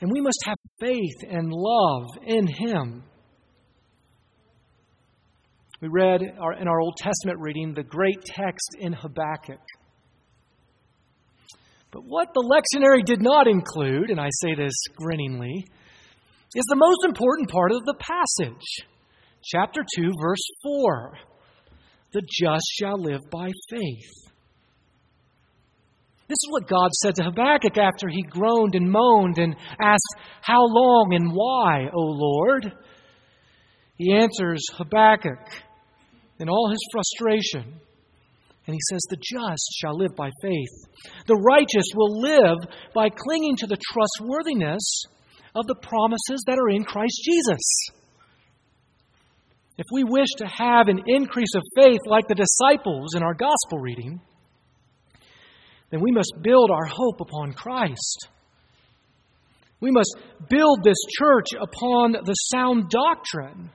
And 0.00 0.10
we 0.10 0.20
must 0.20 0.42
have 0.46 0.56
faith 0.80 1.28
and 1.28 1.52
love 1.52 2.08
in 2.24 2.46
him. 2.46 3.04
We 5.80 5.88
read 5.88 6.22
in 6.22 6.68
our 6.68 6.80
Old 6.80 6.96
Testament 6.96 7.40
reading 7.40 7.74
the 7.74 7.82
great 7.82 8.22
text 8.24 8.76
in 8.78 8.92
Habakkuk. 8.92 9.60
But 11.92 12.04
what 12.06 12.28
the 12.32 12.42
lectionary 12.42 13.04
did 13.04 13.20
not 13.20 13.46
include, 13.46 14.10
and 14.10 14.18
I 14.18 14.28
say 14.40 14.54
this 14.54 14.72
grinningly, 14.96 15.66
is 16.54 16.64
the 16.68 16.76
most 16.76 17.04
important 17.04 17.50
part 17.50 17.70
of 17.70 17.84
the 17.84 17.94
passage. 17.94 18.88
Chapter 19.44 19.82
2, 19.96 20.10
verse 20.20 20.44
4. 20.62 21.12
The 22.14 22.22
just 22.22 22.64
shall 22.80 22.98
live 22.98 23.20
by 23.30 23.50
faith. 23.70 24.32
This 26.28 26.38
is 26.44 26.50
what 26.50 26.66
God 26.66 26.90
said 26.92 27.14
to 27.16 27.24
Habakkuk 27.24 27.76
after 27.76 28.08
he 28.08 28.22
groaned 28.22 28.74
and 28.74 28.90
moaned 28.90 29.36
and 29.36 29.54
asked, 29.78 30.14
How 30.40 30.62
long 30.62 31.12
and 31.12 31.32
why, 31.32 31.90
O 31.94 32.00
Lord? 32.00 32.72
He 33.98 34.14
answers 34.14 34.64
Habakkuk 34.72 35.46
in 36.38 36.48
all 36.48 36.70
his 36.70 36.80
frustration. 36.90 37.80
And 38.66 38.74
he 38.74 38.80
says, 38.90 39.00
The 39.08 39.16
just 39.16 39.68
shall 39.80 39.96
live 39.96 40.14
by 40.16 40.30
faith. 40.40 41.14
The 41.26 41.34
righteous 41.34 41.86
will 41.94 42.20
live 42.20 42.58
by 42.94 43.08
clinging 43.08 43.56
to 43.58 43.66
the 43.66 43.78
trustworthiness 43.92 45.04
of 45.54 45.66
the 45.66 45.74
promises 45.74 46.44
that 46.46 46.58
are 46.58 46.70
in 46.70 46.84
Christ 46.84 47.20
Jesus. 47.24 47.60
If 49.78 49.86
we 49.92 50.04
wish 50.04 50.28
to 50.36 50.46
have 50.46 50.88
an 50.88 51.02
increase 51.06 51.54
of 51.54 51.62
faith 51.76 52.00
like 52.06 52.28
the 52.28 52.34
disciples 52.34 53.14
in 53.14 53.22
our 53.22 53.34
gospel 53.34 53.78
reading, 53.80 54.20
then 55.90 56.00
we 56.00 56.12
must 56.12 56.34
build 56.42 56.70
our 56.70 56.86
hope 56.86 57.20
upon 57.20 57.52
Christ. 57.52 58.28
We 59.80 59.90
must 59.90 60.16
build 60.48 60.84
this 60.84 60.98
church 61.18 61.48
upon 61.60 62.12
the 62.12 62.34
sound 62.34 62.88
doctrine 62.88 63.70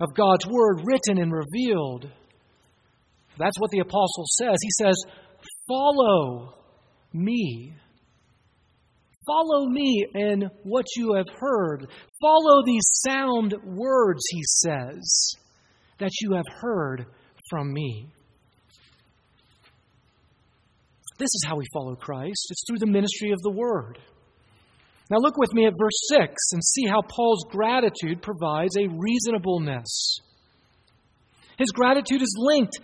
of 0.00 0.14
God's 0.14 0.46
Word 0.46 0.80
written 0.84 1.22
and 1.22 1.30
revealed 1.30 2.10
that's 3.40 3.58
what 3.58 3.70
the 3.70 3.80
apostle 3.80 4.24
says. 4.38 4.56
He 4.62 4.70
says, 4.78 4.96
Follow 5.66 6.54
me. 7.12 7.74
Follow 9.26 9.66
me 9.66 10.06
in 10.14 10.50
what 10.64 10.86
you 10.96 11.14
have 11.14 11.28
heard. 11.38 11.86
Follow 12.20 12.62
these 12.64 12.84
sound 13.06 13.54
words, 13.64 14.22
he 14.30 14.42
says, 14.44 15.34
that 15.98 16.10
you 16.20 16.34
have 16.34 16.46
heard 16.60 17.06
from 17.48 17.72
me. 17.72 18.08
This 21.18 21.28
is 21.34 21.44
how 21.46 21.56
we 21.56 21.66
follow 21.72 21.94
Christ. 21.94 22.48
It's 22.50 22.64
through 22.66 22.78
the 22.78 22.86
ministry 22.86 23.30
of 23.30 23.40
the 23.42 23.52
Word. 23.52 23.98
Now, 25.10 25.18
look 25.18 25.36
with 25.36 25.52
me 25.52 25.66
at 25.66 25.74
verse 25.78 26.08
6 26.08 26.34
and 26.52 26.64
see 26.64 26.86
how 26.86 27.02
Paul's 27.02 27.44
gratitude 27.50 28.22
provides 28.22 28.76
a 28.76 28.88
reasonableness. 28.88 30.20
His 31.58 31.70
gratitude 31.72 32.22
is 32.22 32.34
linked 32.38 32.78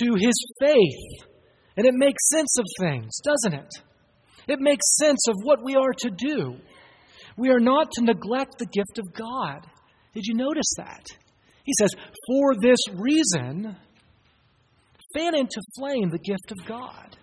to 0.00 0.14
his 0.18 0.34
faith. 0.60 1.28
And 1.76 1.86
it 1.86 1.94
makes 1.94 2.28
sense 2.30 2.58
of 2.58 2.66
things, 2.80 3.10
doesn't 3.24 3.58
it? 3.58 3.70
It 4.48 4.60
makes 4.60 4.96
sense 5.00 5.28
of 5.28 5.36
what 5.42 5.64
we 5.64 5.74
are 5.74 5.92
to 5.98 6.10
do. 6.10 6.56
We 7.36 7.50
are 7.50 7.60
not 7.60 7.90
to 7.92 8.04
neglect 8.04 8.58
the 8.58 8.66
gift 8.66 8.98
of 8.98 9.14
God. 9.14 9.66
Did 10.14 10.26
you 10.26 10.34
notice 10.34 10.70
that? 10.76 11.06
He 11.64 11.72
says, 11.78 11.94
For 12.26 12.54
this 12.60 12.80
reason, 12.92 13.76
fan 15.16 15.34
into 15.34 15.60
flame 15.78 16.10
the 16.10 16.18
gift 16.18 16.52
of 16.52 16.66
God. 16.66 17.16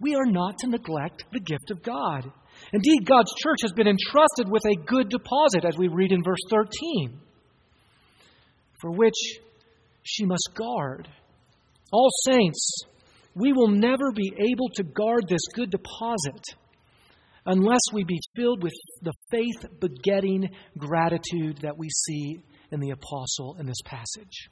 We 0.00 0.14
are 0.16 0.26
not 0.26 0.58
to 0.58 0.68
neglect 0.68 1.24
the 1.32 1.40
gift 1.40 1.70
of 1.70 1.82
God. 1.82 2.30
Indeed, 2.72 3.06
God's 3.06 3.32
church 3.36 3.58
has 3.62 3.72
been 3.72 3.86
entrusted 3.86 4.48
with 4.48 4.64
a 4.64 4.84
good 4.86 5.08
deposit, 5.08 5.64
as 5.64 5.76
we 5.76 5.88
read 5.88 6.12
in 6.12 6.22
verse 6.24 6.40
13, 6.50 7.20
for 8.80 8.90
which 8.90 9.14
she 10.02 10.24
must 10.24 10.50
guard 10.54 11.08
all 11.92 12.10
saints, 12.24 12.82
we 13.34 13.52
will 13.52 13.68
never 13.68 14.12
be 14.12 14.32
able 14.38 14.68
to 14.74 14.84
guard 14.84 15.24
this 15.28 15.46
good 15.54 15.70
deposit 15.70 16.42
unless 17.46 17.80
we 17.92 18.04
be 18.04 18.18
filled 18.36 18.62
with 18.62 18.72
the 19.02 19.12
faith 19.30 19.66
begetting 19.80 20.48
gratitude 20.78 21.58
that 21.62 21.76
we 21.76 21.88
see 21.90 22.38
in 22.70 22.80
the 22.80 22.90
apostle 22.90 23.56
in 23.58 23.66
this 23.66 23.82
passage. 23.84 24.48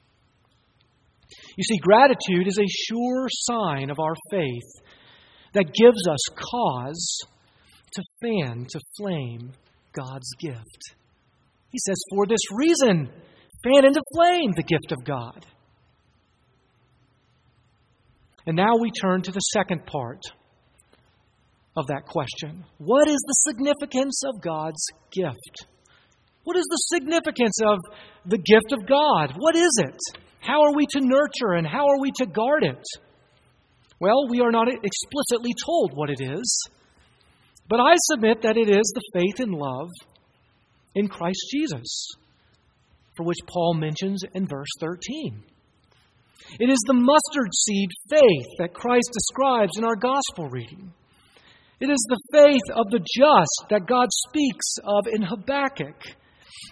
You 1.57 1.63
see, 1.63 1.77
gratitude 1.77 2.47
is 2.47 2.59
a 2.59 2.67
sure 2.67 3.27
sign 3.29 3.89
of 3.89 3.99
our 3.99 4.15
faith 4.29 4.85
that 5.53 5.73
gives 5.73 6.07
us 6.07 6.19
cause 6.35 7.19
to 7.93 8.03
fan 8.21 8.65
to 8.69 8.79
flame 8.97 9.51
God's 9.93 10.29
gift. 10.39 10.95
He 11.69 11.79
says, 11.79 11.97
For 12.11 12.25
this 12.27 12.51
reason, 12.55 13.09
fan 13.63 13.85
into 13.85 14.01
flame 14.15 14.51
the 14.55 14.63
gift 14.63 14.91
of 14.91 15.03
God. 15.05 15.45
And 18.45 18.57
now 18.57 18.75
we 18.79 18.91
turn 18.91 19.21
to 19.23 19.31
the 19.31 19.39
second 19.39 19.85
part 19.85 20.21
of 21.75 21.87
that 21.87 22.05
question 22.05 22.63
What 22.77 23.07
is 23.07 23.17
the 23.17 23.51
significance 23.51 24.21
of 24.25 24.41
God's 24.41 24.85
gift? 25.11 25.67
What 26.43 26.57
is 26.57 26.65
the 26.69 26.97
significance 26.97 27.57
of 27.65 27.79
the 28.25 28.37
gift 28.37 28.73
of 28.73 28.85
God? 28.85 29.33
What 29.37 29.55
is 29.55 29.79
it? 29.79 29.97
How 30.39 30.63
are 30.63 30.75
we 30.75 30.85
to 30.91 30.99
nurture 30.99 31.53
and 31.53 31.65
how 31.65 31.87
are 31.87 32.01
we 32.01 32.11
to 32.17 32.25
guard 32.25 32.63
it? 32.63 32.83
Well, 33.99 34.27
we 34.29 34.41
are 34.41 34.51
not 34.51 34.67
explicitly 34.67 35.51
told 35.65 35.93
what 35.93 36.09
it 36.09 36.19
is, 36.19 36.67
but 37.69 37.79
I 37.79 37.93
submit 38.11 38.41
that 38.41 38.57
it 38.57 38.69
is 38.69 38.93
the 38.93 39.19
faith 39.19 39.39
and 39.39 39.55
love 39.55 39.89
in 40.95 41.07
Christ 41.07 41.39
Jesus, 41.49 42.09
for 43.15 43.25
which 43.25 43.37
Paul 43.47 43.75
mentions 43.75 44.23
in 44.33 44.45
verse 44.45 44.67
13. 44.81 45.43
It 46.59 46.69
is 46.69 46.79
the 46.85 46.93
mustard 46.93 47.53
seed 47.53 47.89
faith 48.09 48.47
that 48.59 48.73
Christ 48.73 49.09
describes 49.13 49.77
in 49.77 49.83
our 49.83 49.95
gospel 49.95 50.49
reading. 50.49 50.93
It 51.79 51.89
is 51.89 52.05
the 52.07 52.21
faith 52.31 52.75
of 52.75 52.85
the 52.91 52.99
just 52.99 53.69
that 53.69 53.87
God 53.87 54.07
speaks 54.27 54.75
of 54.83 55.07
in 55.11 55.21
Habakkuk. 55.21 55.99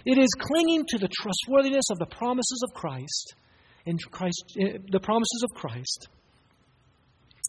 It 0.06 0.18
is 0.18 0.30
clinging 0.38 0.84
to 0.88 0.98
the 0.98 1.08
trustworthiness 1.08 1.90
of 1.90 1.98
the 1.98 2.06
promises 2.06 2.62
of 2.64 2.74
Christ 2.74 3.34
in 3.86 3.98
Christ 4.10 4.44
eh, 4.60 4.78
the 4.90 5.00
promises 5.00 5.44
of 5.44 5.56
Christ. 5.60 6.08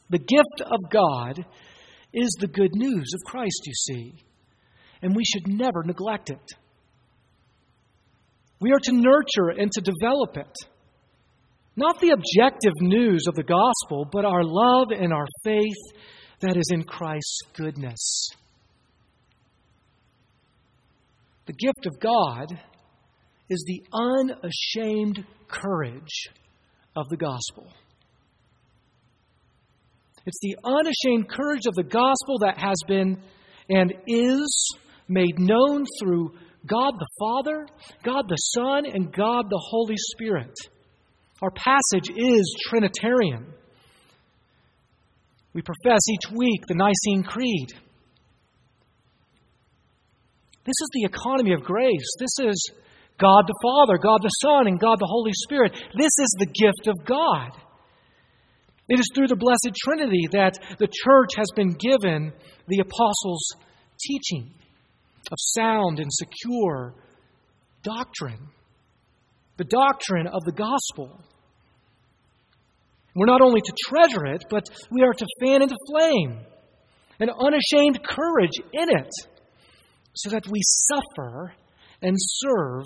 The 0.10 0.20
gift 0.20 0.62
of 0.62 0.80
God 0.92 1.46
is 2.14 2.30
the 2.40 2.48
good 2.48 2.76
news 2.76 3.12
of 3.16 3.32
Christ, 3.32 3.62
you 3.66 3.74
see, 3.74 4.14
and 5.02 5.16
we 5.16 5.24
should 5.26 5.48
never 5.48 5.84
neglect 5.84 6.30
it. 6.30 6.52
We 8.60 8.72
are 8.72 8.80
to 8.84 8.92
nurture 8.92 9.50
and 9.60 9.72
to 9.72 9.82
develop 9.82 10.38
it. 10.38 10.54
Not 11.76 12.00
the 12.00 12.12
objective 12.12 12.74
news 12.82 13.26
of 13.28 13.36
the 13.36 13.44
gospel, 13.44 14.08
but 14.12 14.26
our 14.26 14.44
love 14.44 14.88
and 14.92 15.12
our 15.12 15.26
faith 15.44 16.00
that 16.42 16.56
is 16.56 16.70
in 16.72 16.84
Christ's 16.84 17.40
goodness. 17.56 18.30
The 21.46 21.54
gift 21.54 21.86
of 21.86 22.00
God 22.00 22.60
is 23.50 23.64
the 23.66 23.84
unashamed 23.92 25.26
courage 25.48 26.30
of 26.96 27.10
the 27.10 27.18
gospel. 27.18 27.68
It's 30.26 30.40
the 30.42 30.58
unashamed 30.64 31.30
courage 31.30 31.66
of 31.66 31.74
the 31.76 31.84
gospel 31.84 32.40
that 32.42 32.58
has 32.58 32.78
been 32.88 33.22
and 33.70 33.94
is 34.08 34.78
made 35.08 35.38
known 35.38 35.86
through 36.00 36.32
God 36.66 36.94
the 36.98 37.10
Father, 37.20 37.68
God 38.04 38.30
the 38.30 38.36
Son, 38.36 38.86
and 38.86 39.12
God 39.12 39.50
the 39.50 39.62
Holy 39.70 39.98
Spirit. 39.98 40.54
Our 41.44 41.52
passage 41.52 42.10
is 42.16 42.56
Trinitarian. 42.70 43.46
We 45.54 45.62
profess 45.62 46.00
each 46.10 46.32
week 46.32 46.62
the 46.70 46.74
Nicene 46.74 47.24
Creed. 47.24 47.68
This 50.64 50.80
is 50.82 50.90
the 50.94 51.04
economy 51.04 51.52
of 51.52 51.64
grace. 51.64 52.16
This 52.18 52.48
is 52.48 52.72
God 53.20 53.44
the 53.46 53.60
Father, 53.62 53.98
God 53.98 54.22
the 54.22 54.30
Son, 54.42 54.68
and 54.68 54.80
God 54.80 54.96
the 55.00 55.06
Holy 55.06 55.34
Spirit. 55.34 55.74
This 55.74 56.12
is 56.18 56.34
the 56.40 56.46
gift 56.46 56.88
of 56.88 57.06
God. 57.06 57.52
It 58.88 59.02
is 59.02 59.10
through 59.14 59.28
the 59.28 59.36
Blessed 59.36 59.76
Trinity 59.84 60.30
that 60.32 60.58
the 60.80 60.88
church 60.88 61.32
has 61.36 61.48
been 61.58 61.74
given 61.74 62.32
the 62.70 62.80
apostles' 62.80 63.50
teaching 64.00 64.50
of 65.30 65.38
sound 65.38 66.00
and 66.00 66.10
secure 66.10 66.94
doctrine, 67.84 68.48
the 69.58 69.66
doctrine 69.66 70.28
of 70.28 70.42
the 70.46 70.54
gospel. 70.54 71.20
We're 73.16 73.28
not 73.28 73.42
only 73.42 73.62
to 73.62 73.74
treasure 73.88 74.26
it, 74.26 74.46
but 74.50 74.64
we 74.90 75.04
are 75.04 75.14
to 75.14 75.28
fan 75.42 75.62
into 75.62 75.76
flame 75.90 76.40
an 77.20 77.30
unashamed 77.30 78.04
courage 78.04 78.60
in 78.74 78.90
it 78.90 79.12
so 80.16 80.32
that 80.32 80.48
we 80.48 80.60
suffer 80.62 81.54
and 82.02 82.16
serve 82.20 82.84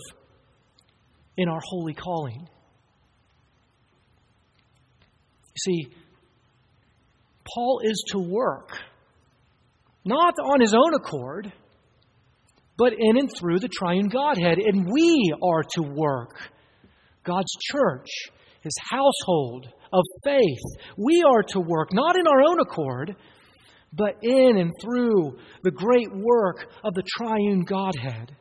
in 1.38 1.50
our 1.50 1.62
holy 1.64 1.94
calling. 1.94 2.48
See, 5.58 5.88
Paul 7.54 7.82
is 7.84 8.04
to 8.10 8.20
work, 8.20 8.78
not 10.06 10.36
on 10.44 10.62
his 10.62 10.74
own 10.74 10.94
accord, 10.94 11.52
but 12.78 12.94
in 12.94 13.18
and 13.18 13.30
through 13.40 13.60
the 13.60 13.70
triune 13.70 14.08
Godhead. 14.08 14.60
And 14.60 14.88
we 14.92 15.34
are 15.42 15.64
to 15.76 15.82
work. 15.82 16.38
God's 17.24 17.52
church, 17.60 18.08
his 18.62 18.74
household 18.90 19.68
of 19.94 20.04
faith, 20.24 20.64
we 20.98 21.24
are 21.28 21.44
to 21.44 21.60
work, 21.60 21.94
not 21.94 22.18
in 22.18 22.28
our 22.28 22.42
own 22.42 22.60
accord, 22.60 23.16
but 23.94 24.18
in 24.22 24.58
and 24.58 24.72
through 24.82 25.38
the 25.64 25.72
great 25.72 26.10
work 26.14 26.68
of 26.84 26.94
the 26.94 27.04
triune 27.18 27.64
Godhead. 27.64 28.36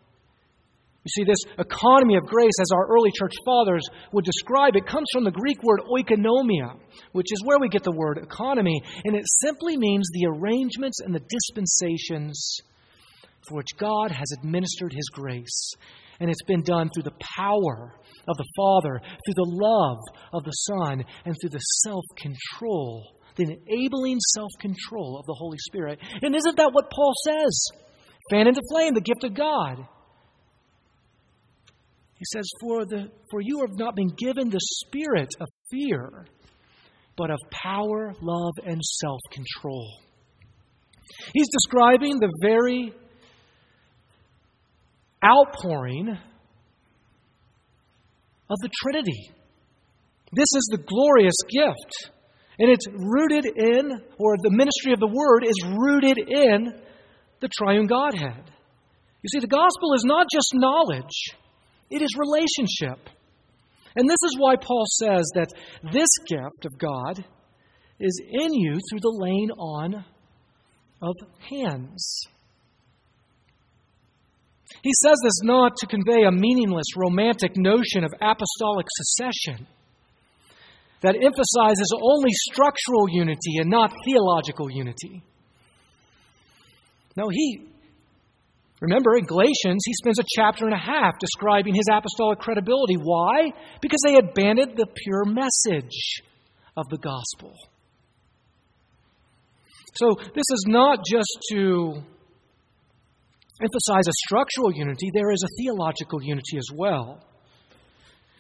You 1.07 1.22
see, 1.22 1.24
this 1.24 1.44
economy 1.57 2.16
of 2.16 2.26
grace, 2.26 2.59
as 2.61 2.72
our 2.74 2.88
early 2.88 3.12
church 3.16 3.35
fathers 3.44 3.87
would 4.11 4.24
describe 4.24 4.74
it, 4.74 4.87
comes 4.87 5.07
from 5.12 5.22
the 5.22 5.31
Greek 5.31 5.62
word 5.62 5.81
oikonomia, 5.88 6.81
which 7.12 7.33
is 7.33 7.44
where 7.44 7.61
we 7.61 7.68
get 7.68 7.85
the 7.85 7.92
word 7.92 8.18
economy, 8.18 8.83
and 9.05 9.14
it 9.14 9.24
simply 9.40 9.76
means 9.76 10.09
the 10.12 10.26
arrangements 10.26 10.98
and 11.00 11.14
the 11.14 11.20
dispensations 11.20 12.59
for 13.48 13.59
which 13.59 13.76
God 13.79 14.11
has 14.11 14.33
administered 14.37 14.92
His 14.92 15.09
grace. 15.12 15.74
And 16.20 16.31
it's 16.31 16.42
been 16.46 16.62
done 16.62 16.90
through 16.94 17.05
the 17.05 17.18
power 17.37 17.94
of 18.29 18.37
the 18.37 18.48
Father, 18.57 19.00
through 19.00 19.35
the 19.35 19.57
love 19.62 19.98
of 20.33 20.44
the 20.44 20.50
Son, 20.50 21.05
and 21.24 21.35
through 21.40 21.50
the 21.50 21.59
self 21.59 22.05
control, 22.16 23.07
the 23.37 23.44
enabling 23.44 24.18
self 24.35 24.50
control 24.61 25.18
of 25.18 25.26
the 25.26 25.37
Holy 25.38 25.59
Spirit. 25.59 25.98
And 26.22 26.35
isn't 26.35 26.57
that 26.57 26.72
what 26.72 26.90
Paul 26.90 27.12
says? 27.24 27.66
Fan 28.31 28.48
into 28.48 28.62
flame 28.70 28.94
the 28.94 29.00
gift 29.00 29.24
of 29.24 29.35
God. 29.35 29.87
He 32.14 32.24
says, 32.33 32.48
for, 32.61 32.87
the, 32.87 33.11
for 33.31 33.40
you 33.42 33.61
have 33.61 33.79
not 33.79 33.94
been 33.94 34.09
given 34.16 34.48
the 34.48 34.59
spirit 34.61 35.29
of 35.38 35.46
fear, 35.70 36.26
but 37.16 37.31
of 37.31 37.38
power, 37.50 38.14
love, 38.22 38.55
and 38.64 38.81
self 38.83 39.20
control. 39.31 40.00
He's 41.35 41.48
describing 41.52 42.18
the 42.18 42.33
very 42.40 42.94
outpouring 45.27 46.09
of 48.49 48.59
the 48.62 48.71
Trinity. 48.83 49.31
This 50.33 50.49
is 50.57 50.69
the 50.71 50.79
glorious 50.79 51.37
gift. 51.49 52.12
And 52.59 52.71
it's 52.71 52.87
rooted 52.89 53.45
in, 53.45 54.01
or 54.19 54.37
the 54.43 54.51
ministry 54.51 54.93
of 54.93 55.01
the 55.01 55.07
Word 55.07 55.45
is 55.45 55.77
rooted 55.79 56.19
in 56.19 56.73
the 57.41 57.49
triune 57.59 57.87
Godhead. 57.87 58.51
You 59.23 59.29
see, 59.33 59.41
the 59.41 59.47
gospel 59.47 59.95
is 59.95 60.05
not 60.05 60.27
just 60.33 60.55
knowledge, 60.55 61.35
it 61.91 62.03
is 62.03 62.17
relationship. 62.17 63.11
And 63.95 64.09
this 64.09 64.23
is 64.27 64.37
why 64.39 64.57
Paul 64.57 64.85
says 65.01 65.25
that 65.35 65.53
this 65.93 66.09
gift 66.29 66.67
of 66.67 66.79
God 66.79 67.25
is 67.99 68.21
in 68.31 68.53
you 68.53 68.79
through 68.91 69.01
the 69.01 69.17
laying 69.19 69.51
on 69.53 70.05
of 71.03 71.15
hands. 71.51 72.21
He 74.87 74.92
says 75.03 75.16
this 75.20 75.42
not 75.42 75.75
to 75.79 75.87
convey 75.88 76.22
a 76.22 76.31
meaningless 76.31 76.96
romantic 76.96 77.57
notion 77.57 78.05
of 78.05 78.14
apostolic 78.22 78.87
succession 78.88 79.66
that 81.01 81.16
emphasizes 81.16 81.92
only 82.01 82.31
structural 82.31 83.09
unity 83.11 83.59
and 83.59 83.68
not 83.68 83.92
theological 84.05 84.70
unity. 84.70 85.25
No, 87.16 87.29
he 87.33 87.66
Remember, 88.81 89.16
in 89.16 89.25
Galatians, 89.25 89.83
he 89.85 89.94
spends 89.94 90.20
a 90.20 90.25
chapter 90.37 90.66
and 90.66 90.75
a 90.75 90.79
half 90.79 91.18
describing 91.18 91.75
his 91.75 91.87
apostolic 91.90 92.38
credibility. 92.38 92.94
Why? 92.94 93.51
Because 93.81 94.01
they 94.07 94.18
abandoned 94.18 94.77
the 94.77 94.87
pure 94.87 95.25
message 95.25 96.22
of 96.77 96.88
the 96.90 96.99
gospel. 96.99 97.55
So, 99.94 100.14
this 100.14 100.44
is 100.53 100.64
not 100.68 101.05
just 101.05 101.38
to 101.51 102.05
emphasize 103.61 104.07
a 104.07 104.12
structural 104.27 104.73
unity, 104.73 105.11
there 105.14 105.31
is 105.31 105.42
a 105.42 105.62
theological 105.62 106.23
unity 106.23 106.59
as 106.59 106.69
well. 106.75 107.25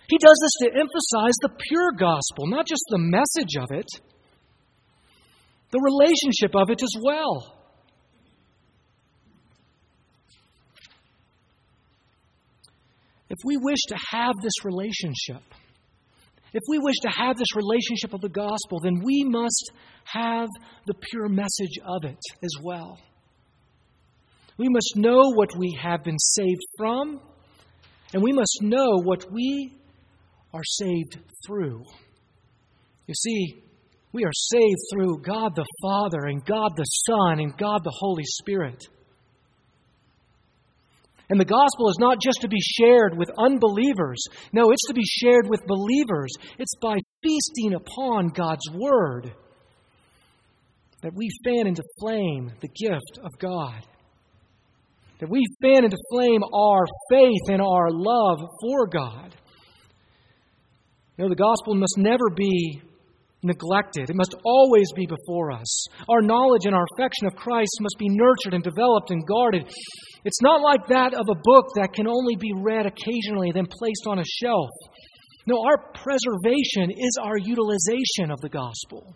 He 0.08 0.18
does 0.18 0.38
this 0.40 0.68
to 0.68 0.78
emphasize 0.78 1.34
the 1.42 1.50
pure 1.68 1.92
gospel, 1.92 2.46
not 2.46 2.66
just 2.66 2.84
the 2.90 2.98
message 2.98 3.56
of 3.60 3.70
it, 3.72 3.86
the 5.72 5.80
relationship 5.80 6.54
of 6.54 6.70
it 6.70 6.82
as 6.82 6.92
well. 7.02 7.52
If 13.28 13.38
we 13.44 13.56
wish 13.56 13.80
to 13.88 13.96
have 14.12 14.34
this 14.40 14.64
relationship, 14.64 15.42
if 16.52 16.62
we 16.68 16.78
wish 16.78 16.94
to 17.02 17.08
have 17.08 17.36
this 17.36 17.56
relationship 17.56 18.14
of 18.14 18.20
the 18.20 18.28
gospel, 18.28 18.78
then 18.80 19.02
we 19.02 19.24
must 19.24 19.72
have 20.04 20.48
the 20.86 20.94
pure 20.94 21.28
message 21.28 21.78
of 21.84 22.04
it 22.04 22.20
as 22.42 22.62
well. 22.62 22.98
We 24.58 24.68
must 24.68 24.94
know 24.96 25.32
what 25.34 25.54
we 25.56 25.78
have 25.82 26.02
been 26.02 26.18
saved 26.18 26.62
from, 26.78 27.20
and 28.14 28.22
we 28.22 28.32
must 28.32 28.58
know 28.62 28.96
what 29.02 29.30
we 29.30 29.76
are 30.54 30.64
saved 30.64 31.18
through. 31.46 31.84
You 33.06 33.14
see, 33.14 33.62
we 34.12 34.24
are 34.24 34.32
saved 34.32 34.78
through 34.92 35.20
God 35.22 35.54
the 35.54 35.66
Father, 35.82 36.24
and 36.26 36.44
God 36.44 36.72
the 36.74 36.84
Son, 36.84 37.40
and 37.40 37.56
God 37.58 37.84
the 37.84 37.94
Holy 37.94 38.24
Spirit. 38.24 38.82
And 41.28 41.40
the 41.40 41.44
gospel 41.44 41.90
is 41.90 41.98
not 41.98 42.20
just 42.22 42.40
to 42.42 42.48
be 42.48 42.60
shared 42.60 43.18
with 43.18 43.28
unbelievers. 43.36 44.22
No, 44.52 44.70
it's 44.70 44.86
to 44.86 44.94
be 44.94 45.04
shared 45.04 45.48
with 45.48 45.66
believers. 45.66 46.30
It's 46.58 46.76
by 46.80 46.96
feasting 47.22 47.74
upon 47.74 48.28
God's 48.28 48.70
word 48.72 49.34
that 51.02 51.14
we 51.14 51.28
fan 51.44 51.66
into 51.66 51.82
flame 52.00 52.52
the 52.60 52.68
gift 52.68 53.18
of 53.22 53.38
God. 53.38 53.84
That 55.20 55.30
we 55.30 55.42
fan 55.62 55.84
into 55.84 55.96
flame 56.10 56.42
our 56.54 56.84
faith 57.10 57.48
and 57.48 57.62
our 57.62 57.88
love 57.90 58.38
for 58.60 58.86
God. 58.86 59.34
You 61.16 61.24
know, 61.24 61.28
the 61.30 61.36
gospel 61.36 61.74
must 61.74 61.96
never 61.96 62.28
be 62.36 62.82
neglected. 63.42 64.10
It 64.10 64.16
must 64.16 64.34
always 64.44 64.92
be 64.94 65.06
before 65.06 65.52
us. 65.52 65.86
Our 66.08 66.20
knowledge 66.20 66.66
and 66.66 66.74
our 66.74 66.84
affection 66.94 67.26
of 67.26 67.36
Christ 67.36 67.78
must 67.80 67.96
be 67.98 68.08
nurtured 68.10 68.54
and 68.54 68.62
developed 68.62 69.10
and 69.10 69.26
guarded. 69.26 69.66
It's 70.24 70.42
not 70.42 70.60
like 70.60 70.88
that 70.88 71.14
of 71.14 71.26
a 71.30 71.40
book 71.42 71.66
that 71.76 71.94
can 71.94 72.06
only 72.06 72.36
be 72.36 72.52
read 72.54 72.84
occasionally, 72.84 73.52
then 73.52 73.66
placed 73.70 74.06
on 74.06 74.18
a 74.18 74.24
shelf. 74.24 74.68
No, 75.46 75.62
our 75.64 75.78
preservation 75.94 76.90
is 76.90 77.18
our 77.22 77.38
utilization 77.38 78.30
of 78.30 78.40
the 78.40 78.48
gospel. 78.48 79.14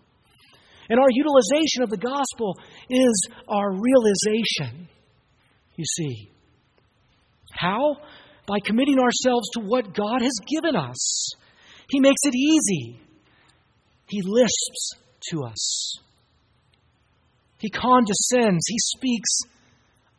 And 0.89 0.99
our 0.99 1.09
utilization 1.11 1.83
of 1.83 1.89
the 1.89 1.97
gospel 1.97 2.57
is 2.89 3.27
our 3.47 3.71
realization, 3.71 4.87
you 5.81 5.85
see. 5.85 6.31
How? 7.51 7.97
By 8.47 8.57
committing 8.63 8.99
ourselves 8.99 9.49
to 9.53 9.61
what 9.61 9.93
God 9.93 10.21
has 10.21 10.33
given 10.47 10.75
us. 10.75 11.31
He 11.89 11.99
makes 11.99 12.21
it 12.23 12.35
easy, 12.35 12.99
He 14.07 14.21
lisps 14.23 14.91
to 15.31 15.43
us, 15.43 15.99
He 17.57 17.69
condescends, 17.69 18.65
He 18.67 18.77
speaks 18.77 19.39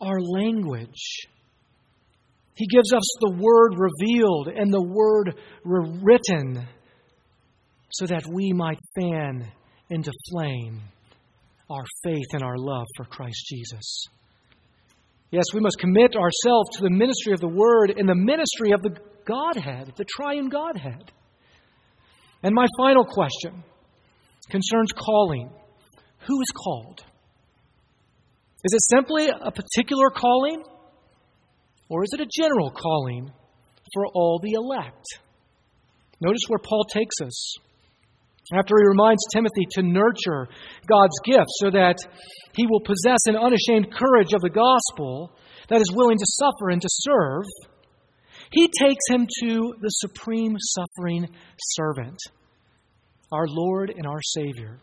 our 0.01 0.21
language. 0.21 1.29
He 2.55 2.67
gives 2.67 2.93
us 2.93 3.03
the 3.21 3.35
word 3.41 3.79
revealed 3.79 4.49
and 4.49 4.71
the 4.71 4.83
word 4.83 5.35
written 5.65 6.69
so 7.91 8.07
that 8.07 8.27
we 8.31 8.53
might 8.53 8.79
fan 8.95 9.51
into 9.89 10.13
flame 10.31 10.83
our 11.71 11.85
faith 12.05 12.27
and 12.35 12.43
our 12.43 12.59
love 12.59 12.87
for 12.97 13.07
Christ 13.07 13.47
Jesus. 13.47 14.07
Yes, 15.33 15.45
we 15.53 15.61
must 15.61 15.79
commit 15.81 16.15
ourselves 16.15 16.77
to 16.77 16.83
the 16.83 16.91
ministry 16.91 17.33
of 17.33 17.41
the 17.41 17.49
Word 17.49 17.91
and 17.97 18.09
the 18.09 18.15
ministry 18.15 18.71
of 18.73 18.83
the 18.83 18.97
Godhead, 19.25 19.95
the 19.97 20.05
triune 20.05 20.49
Godhead. 20.49 21.11
And 22.45 22.55
my 22.55 22.67
final 22.77 23.05
question 23.05 23.65
concerns 24.51 24.93
calling. 24.93 25.51
Who 26.27 26.41
is 26.41 26.53
called? 26.55 27.01
Is 28.65 28.75
it 28.75 28.83
simply 28.95 29.29
a 29.29 29.51
particular 29.51 30.11
calling? 30.15 30.63
Or 31.89 32.05
is 32.05 32.11
it 32.13 32.21
a 32.21 32.27
general 32.31 32.71
calling 32.71 33.33
for 33.93 34.07
all 34.07 34.41
the 34.43 34.53
elect. 34.53 35.05
Notice 36.21 36.43
where 36.49 36.59
Paul 36.59 36.85
takes 36.85 37.17
us. 37.23 37.57
After 38.53 38.77
he 38.77 38.89
reminds 38.89 39.23
Timothy 39.33 39.67
to 39.73 39.83
nurture 39.83 40.49
God's 40.87 41.19
gift 41.25 41.47
so 41.61 41.71
that 41.71 41.97
he 42.55 42.67
will 42.67 42.81
possess 42.81 43.21
an 43.27 43.37
unashamed 43.37 43.95
courage 43.95 44.33
of 44.35 44.41
the 44.43 44.51
gospel 44.51 45.33
that 45.69 45.81
is 45.81 45.93
willing 45.95 46.19
to 46.19 46.27
suffer 46.27 46.71
and 46.71 46.83
to 46.83 46.89
serve, 46.91 47.45
he 48.51 48.69
takes 48.79 49.05
him 49.09 49.27
to 49.41 49.75
the 49.81 49.89
supreme 49.89 50.57
suffering 50.59 51.29
servant, 51.59 52.19
our 53.31 53.47
Lord 53.49 53.91
and 53.91 54.07
our 54.07 54.21
Savior. 54.23 54.81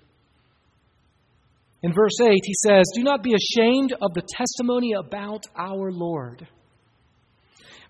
In 1.83 1.93
verse 1.93 2.19
8, 2.21 2.31
he 2.43 2.53
says, 2.65 2.85
Do 2.95 3.03
not 3.03 3.23
be 3.23 3.35
ashamed 3.35 3.93
of 4.01 4.13
the 4.13 4.27
testimony 4.35 4.93
about 4.93 5.43
our 5.57 5.91
Lord, 5.91 6.47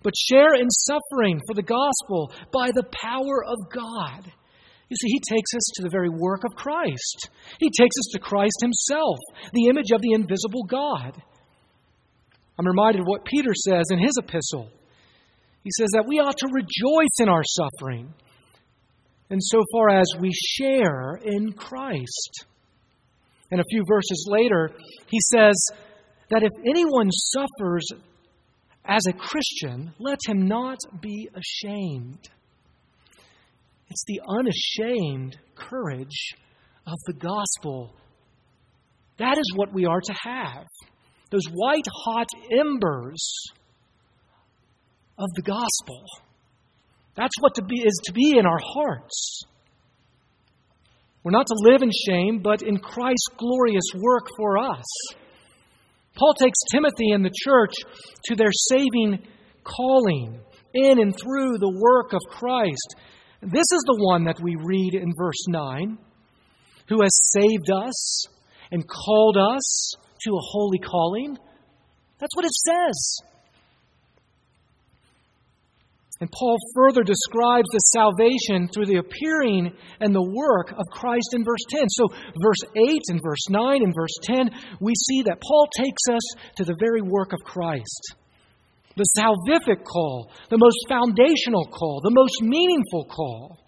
but 0.02 0.14
share 0.16 0.54
in 0.54 0.68
suffering 0.70 1.40
for 1.46 1.54
the 1.54 1.62
gospel 1.62 2.32
by 2.52 2.70
the 2.72 2.84
power 3.02 3.44
of 3.44 3.58
God. 3.72 4.32
You 4.90 4.96
see, 4.96 5.08
he 5.08 5.20
takes 5.20 5.54
us 5.54 5.70
to 5.76 5.82
the 5.84 5.88
very 5.88 6.10
work 6.10 6.42
of 6.44 6.56
Christ. 6.56 7.30
He 7.60 7.70
takes 7.70 7.96
us 7.96 8.10
to 8.12 8.18
Christ 8.18 8.58
himself, 8.60 9.18
the 9.52 9.66
image 9.66 9.92
of 9.94 10.02
the 10.02 10.12
invisible 10.12 10.64
God. 10.64 11.22
I'm 12.58 12.66
reminded 12.66 13.00
of 13.00 13.06
what 13.06 13.24
Peter 13.24 13.54
says 13.54 13.84
in 13.90 14.00
his 14.00 14.18
epistle. 14.18 14.68
He 15.62 15.70
says 15.78 15.90
that 15.92 16.06
we 16.08 16.18
ought 16.18 16.38
to 16.38 16.48
rejoice 16.52 17.20
in 17.20 17.28
our 17.28 17.44
suffering, 17.44 18.12
insofar 19.30 19.90
as 19.90 20.06
we 20.18 20.32
share 20.32 21.20
in 21.22 21.52
Christ. 21.52 22.46
And 23.52 23.60
a 23.60 23.70
few 23.70 23.84
verses 23.86 24.26
later, 24.28 24.72
he 25.06 25.18
says 25.32 25.54
that 26.30 26.42
if 26.42 26.52
anyone 26.68 27.10
suffers 27.10 27.86
as 28.84 29.02
a 29.08 29.12
Christian, 29.12 29.92
let 30.00 30.18
him 30.26 30.48
not 30.48 30.78
be 31.00 31.28
ashamed. 31.34 32.28
It's 33.90 34.04
the 34.06 34.20
unashamed 34.26 35.36
courage 35.56 36.34
of 36.86 36.98
the 37.06 37.12
gospel. 37.12 37.94
That 39.18 39.36
is 39.36 39.52
what 39.56 39.72
we 39.72 39.84
are 39.84 40.00
to 40.00 40.14
have. 40.24 40.66
Those 41.30 41.46
white 41.52 41.86
hot 42.04 42.28
embers 42.52 43.32
of 45.18 45.28
the 45.34 45.42
gospel. 45.42 46.04
That's 47.16 47.34
what 47.40 47.56
to 47.56 47.62
be, 47.62 47.80
is 47.80 48.00
to 48.04 48.12
be 48.12 48.38
in 48.38 48.46
our 48.46 48.60
hearts. 48.62 49.42
We're 51.22 51.32
not 51.32 51.46
to 51.48 51.56
live 51.58 51.82
in 51.82 51.90
shame, 52.08 52.40
but 52.42 52.62
in 52.62 52.78
Christ's 52.78 53.28
glorious 53.36 53.84
work 53.94 54.28
for 54.36 54.56
us. 54.56 54.86
Paul 56.14 56.34
takes 56.34 56.58
Timothy 56.72 57.10
and 57.10 57.24
the 57.24 57.32
church 57.44 57.72
to 58.26 58.36
their 58.36 58.52
saving 58.52 59.22
calling 59.64 60.40
in 60.74 61.00
and 61.00 61.14
through 61.14 61.58
the 61.58 61.78
work 61.78 62.12
of 62.12 62.20
Christ. 62.30 62.94
This 63.42 63.66
is 63.72 63.82
the 63.86 63.98
one 63.98 64.24
that 64.24 64.40
we 64.40 64.54
read 64.56 64.94
in 64.94 65.12
verse 65.16 65.46
9 65.48 65.98
who 66.88 67.02
has 67.02 67.30
saved 67.32 67.70
us 67.70 68.26
and 68.70 68.84
called 68.86 69.36
us 69.36 69.92
to 70.24 70.30
a 70.30 70.46
holy 70.52 70.78
calling. 70.78 71.38
That's 72.18 72.36
what 72.36 72.44
it 72.44 72.52
says. 72.52 73.16
And 76.20 76.30
Paul 76.30 76.58
further 76.74 77.02
describes 77.02 77.68
the 77.72 77.80
salvation 77.94 78.68
through 78.68 78.86
the 78.86 78.98
appearing 78.98 79.72
and 80.00 80.14
the 80.14 80.22
work 80.22 80.70
of 80.72 80.84
Christ 80.92 81.30
in 81.32 81.44
verse 81.44 81.64
10. 81.70 81.88
So, 81.88 82.08
verse 82.42 82.60
8 82.76 83.00
and 83.08 83.20
verse 83.24 83.48
9 83.48 83.82
and 83.82 83.94
verse 83.94 84.18
10, 84.24 84.50
we 84.80 84.92
see 85.08 85.22
that 85.22 85.40
Paul 85.40 85.66
takes 85.78 86.02
us 86.12 86.20
to 86.56 86.64
the 86.64 86.76
very 86.78 87.00
work 87.00 87.32
of 87.32 87.40
Christ. 87.42 88.16
The 88.96 89.06
salvific 89.18 89.84
call, 89.84 90.30
the 90.50 90.58
most 90.58 90.78
foundational 90.88 91.66
call, 91.66 92.00
the 92.02 92.10
most 92.10 92.42
meaningful 92.42 93.04
call. 93.04 93.58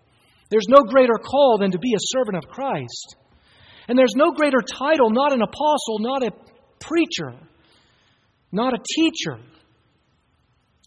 There's 0.51 0.69
no 0.69 0.83
greater 0.83 1.15
call 1.15 1.59
than 1.59 1.71
to 1.71 1.79
be 1.79 1.95
a 1.95 2.07
servant 2.17 2.37
of 2.37 2.49
Christ. 2.49 3.17
And 3.89 3.99
there's 3.99 4.15
no 4.15 4.33
greater 4.33 4.61
title, 4.61 5.11
not 5.11 5.33
an 5.33 5.43
apostle, 5.43 5.99
not 6.01 6.23
a 6.23 6.33
preacher, 6.81 7.35
not 8.51 8.75
a 8.75 8.83
teacher 8.95 9.39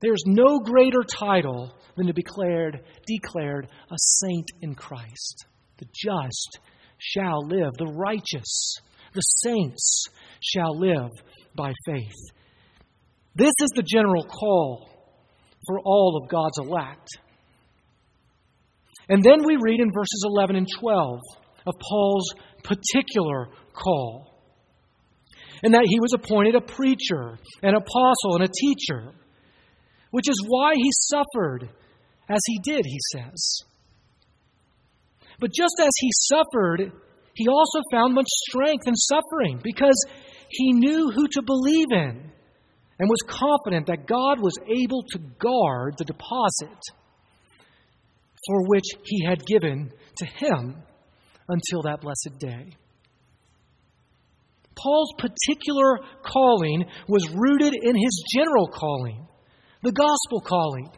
there's 0.02 0.24
no 0.26 0.60
greater 0.60 1.04
title 1.04 1.74
than 1.95 2.08
to 2.08 2.13
be 2.13 2.21
declared, 2.21 2.82
declared 3.08 3.67
a 3.89 3.95
saint 3.98 4.45
in 4.62 4.76
Christ. 4.76 5.45
The 5.78 5.86
just 5.93 6.60
shall 7.00 7.45
live, 7.48 7.71
the 7.78 7.91
righteous, 7.91 8.76
the 9.13 9.21
saints 9.21 10.06
shall 10.41 10.78
live 10.78 11.10
by 11.56 11.74
faith. 11.86 12.13
This 13.36 13.52
is 13.62 13.69
the 13.76 13.84
general 13.84 14.24
call 14.24 14.89
for 15.67 15.80
all 15.80 16.19
of 16.21 16.30
God's 16.30 16.58
elect. 16.58 17.08
And 19.10 19.24
then 19.24 19.45
we 19.45 19.58
read 19.60 19.80
in 19.80 19.91
verses 19.91 20.24
11 20.26 20.56
and 20.56 20.67
12 20.80 21.19
of 21.67 21.74
Paul's 21.89 22.34
particular 22.63 23.50
call. 23.74 24.32
And 25.63 25.74
that 25.74 25.86
he 25.86 26.00
was 26.00 26.13
appointed 26.13 26.56
a 26.56 26.62
preacher, 26.62 27.38
an 27.62 27.76
apostle, 27.76 28.36
and 28.36 28.43
a 28.43 28.48
teacher 28.48 29.13
which 30.15 30.30
is 30.30 30.45
why 30.48 30.71
he 30.76 30.89
suffered 30.93 31.69
as 32.30 32.39
he 32.45 32.60
did, 32.63 32.86
he 32.86 33.00
says. 33.12 33.63
But 35.41 35.52
just 35.52 35.76
as 35.82 35.91
he 36.00 36.10
suffered, 36.13 36.93
he 37.34 37.50
also 37.50 37.82
found 37.91 38.13
much 38.13 38.30
strength 38.48 38.88
in 38.88 38.95
suffering 38.95 39.60
because 39.62 40.02
he 40.48 40.71
knew 40.71 41.12
who 41.12 41.28
to 41.28 41.41
believe 41.41 41.88
in 41.91 42.32
and 42.99 43.10
was 43.10 43.19
confident 43.27 43.88
that 43.88 44.08
God 44.08 44.39
was 44.39 44.58
able 44.67 45.03
to 45.12 45.19
guard 45.39 45.95
the 45.97 46.05
deposit 46.05 46.79
for 48.47 48.67
which 48.67 48.86
he 49.03 49.25
had 49.25 49.45
given 49.45 49.91
to 50.17 50.25
him 50.25 50.75
until 51.47 51.81
that 51.84 52.01
blessed 52.01 52.39
day. 52.39 52.75
Paul's 54.75 55.13
particular 55.17 55.99
calling 56.23 56.86
was 57.08 57.29
rooted 57.34 57.73
in 57.81 57.95
his 57.95 58.23
general 58.34 58.67
calling 58.67 59.25
the 59.86 59.91
gospel 59.91 60.41
calling. 60.41 60.89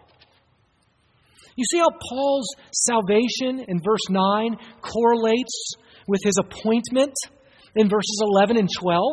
You 1.57 1.65
see 1.69 1.79
how 1.79 1.89
Paul's 2.09 2.47
salvation 2.71 3.65
in 3.67 3.81
verse 3.83 4.09
9 4.09 4.55
correlates 4.81 5.73
with 6.07 6.21
his 6.23 6.35
appointment 6.39 7.13
in 7.75 7.89
verses 7.89 8.21
11 8.21 8.57
and 8.57 8.69
12? 8.79 9.03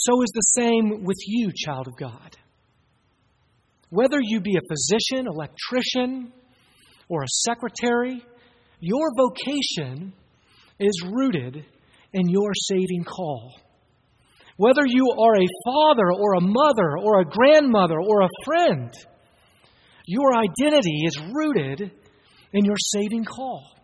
So 0.00 0.22
is 0.22 0.30
the 0.32 0.60
same 0.62 1.04
with 1.04 1.16
you, 1.26 1.50
child 1.52 1.88
of 1.88 1.96
God. 1.96 2.36
Whether 3.90 4.18
you 4.22 4.40
be 4.40 4.54
a 4.56 4.68
physician, 4.68 5.26
electrician, 5.26 6.32
or 7.08 7.24
a 7.24 7.28
secretary, 7.28 8.22
your 8.78 9.08
vocation 9.16 10.12
is 10.78 11.02
rooted 11.04 11.64
in 12.12 12.28
your 12.28 12.52
saving 12.54 13.04
call. 13.04 13.52
Whether 14.56 14.86
you 14.86 15.04
are 15.18 15.34
a 15.34 15.54
father 15.64 16.12
or 16.12 16.34
a 16.34 16.42
mother 16.42 16.98
or 17.02 17.20
a 17.20 17.24
grandmother 17.24 17.98
or 18.00 18.22
a 18.22 18.28
friend, 18.44 18.92
your 20.06 20.32
identity 20.36 21.02
is 21.06 21.18
rooted 21.32 21.90
in 22.52 22.64
your 22.64 22.76
saving 22.78 23.24
call. 23.24 23.77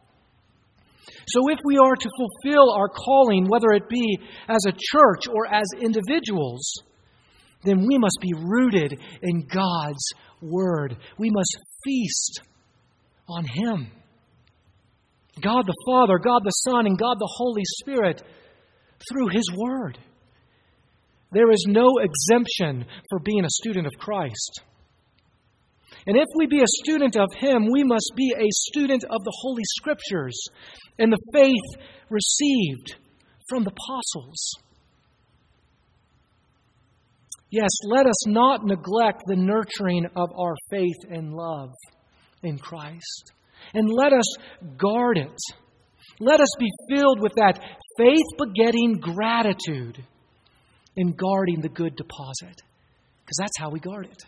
So, 1.27 1.49
if 1.51 1.59
we 1.65 1.77
are 1.79 1.97
to 1.97 2.11
fulfill 2.17 2.73
our 2.73 2.89
calling, 2.89 3.49
whether 3.49 3.71
it 3.73 3.89
be 3.89 4.19
as 4.49 4.65
a 4.67 4.73
church 4.73 5.29
or 5.29 5.47
as 5.53 5.67
individuals, 5.81 6.83
then 7.65 7.87
we 7.87 7.99
must 7.99 8.19
be 8.21 8.33
rooted 8.37 8.99
in 9.23 9.47
God's 9.47 10.13
Word. 10.41 10.97
We 11.19 11.31
must 11.31 11.57
feast 11.85 12.41
on 13.29 13.45
Him. 13.45 13.91
God 15.43 15.67
the 15.67 15.85
Father, 15.87 16.19
God 16.19 16.43
the 16.45 16.51
Son, 16.51 16.87
and 16.87 16.99
God 16.99 17.17
the 17.19 17.35
Holy 17.37 17.65
Spirit 17.65 18.23
through 19.11 19.29
His 19.29 19.51
Word. 19.57 19.99
There 21.33 21.51
is 21.51 21.65
no 21.67 21.99
exemption 21.99 22.87
for 23.11 23.19
being 23.19 23.45
a 23.45 23.51
student 23.51 23.87
of 23.87 23.93
Christ. 23.99 24.63
And 26.07 26.17
if 26.17 26.27
we 26.37 26.47
be 26.47 26.61
a 26.61 26.83
student 26.85 27.17
of 27.17 27.29
Him, 27.39 27.69
we 27.73 27.83
must 27.83 28.13
be 28.17 28.35
a 28.37 28.49
student 28.51 29.05
of 29.05 29.25
the 29.25 29.33
Holy 29.41 29.63
Scriptures 29.77 30.39
and 30.99 31.13
the 31.13 31.19
faith 31.33 31.83
received 32.11 32.97
from 33.49 33.65
the 33.65 33.71
apostles. 33.71 34.55
Yes, 37.51 37.71
let 37.85 38.07
us 38.07 38.27
not 38.27 38.65
neglect 38.65 39.23
the 39.27 39.37
nurturing 39.37 40.07
of 40.17 40.31
our 40.37 40.55
faith 40.71 40.97
and 41.09 41.33
love 41.33 41.71
in 42.43 42.59
Christ. 42.59 43.33
And 43.73 43.89
let 43.89 44.13
us 44.13 44.27
guard 44.77 45.19
it. 45.19 45.41
Let 46.21 46.41
us 46.41 46.49
be 46.59 46.69
filled 46.91 47.21
with 47.21 47.33
that 47.37 47.61
faith 47.97 48.27
begetting 48.39 48.99
gratitude 49.01 50.05
in 50.97 51.13
guarding 51.13 51.61
the 51.61 51.69
good 51.69 51.97
deposit, 51.97 52.61
because 53.25 53.37
that's 53.39 53.59
how 53.59 53.71
we 53.71 53.81
guard 53.81 54.07
it. 54.07 54.23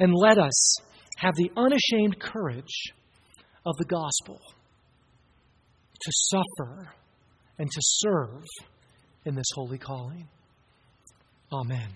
And 0.00 0.12
let 0.14 0.38
us 0.38 0.76
have 1.18 1.34
the 1.36 1.50
unashamed 1.56 2.18
courage 2.18 2.92
of 3.66 3.76
the 3.76 3.84
gospel 3.84 4.40
to 6.00 6.12
suffer 6.12 6.88
and 7.58 7.70
to 7.70 7.80
serve 7.80 8.42
in 9.26 9.34
this 9.34 9.46
holy 9.54 9.78
calling. 9.78 10.26
Amen. 11.52 11.88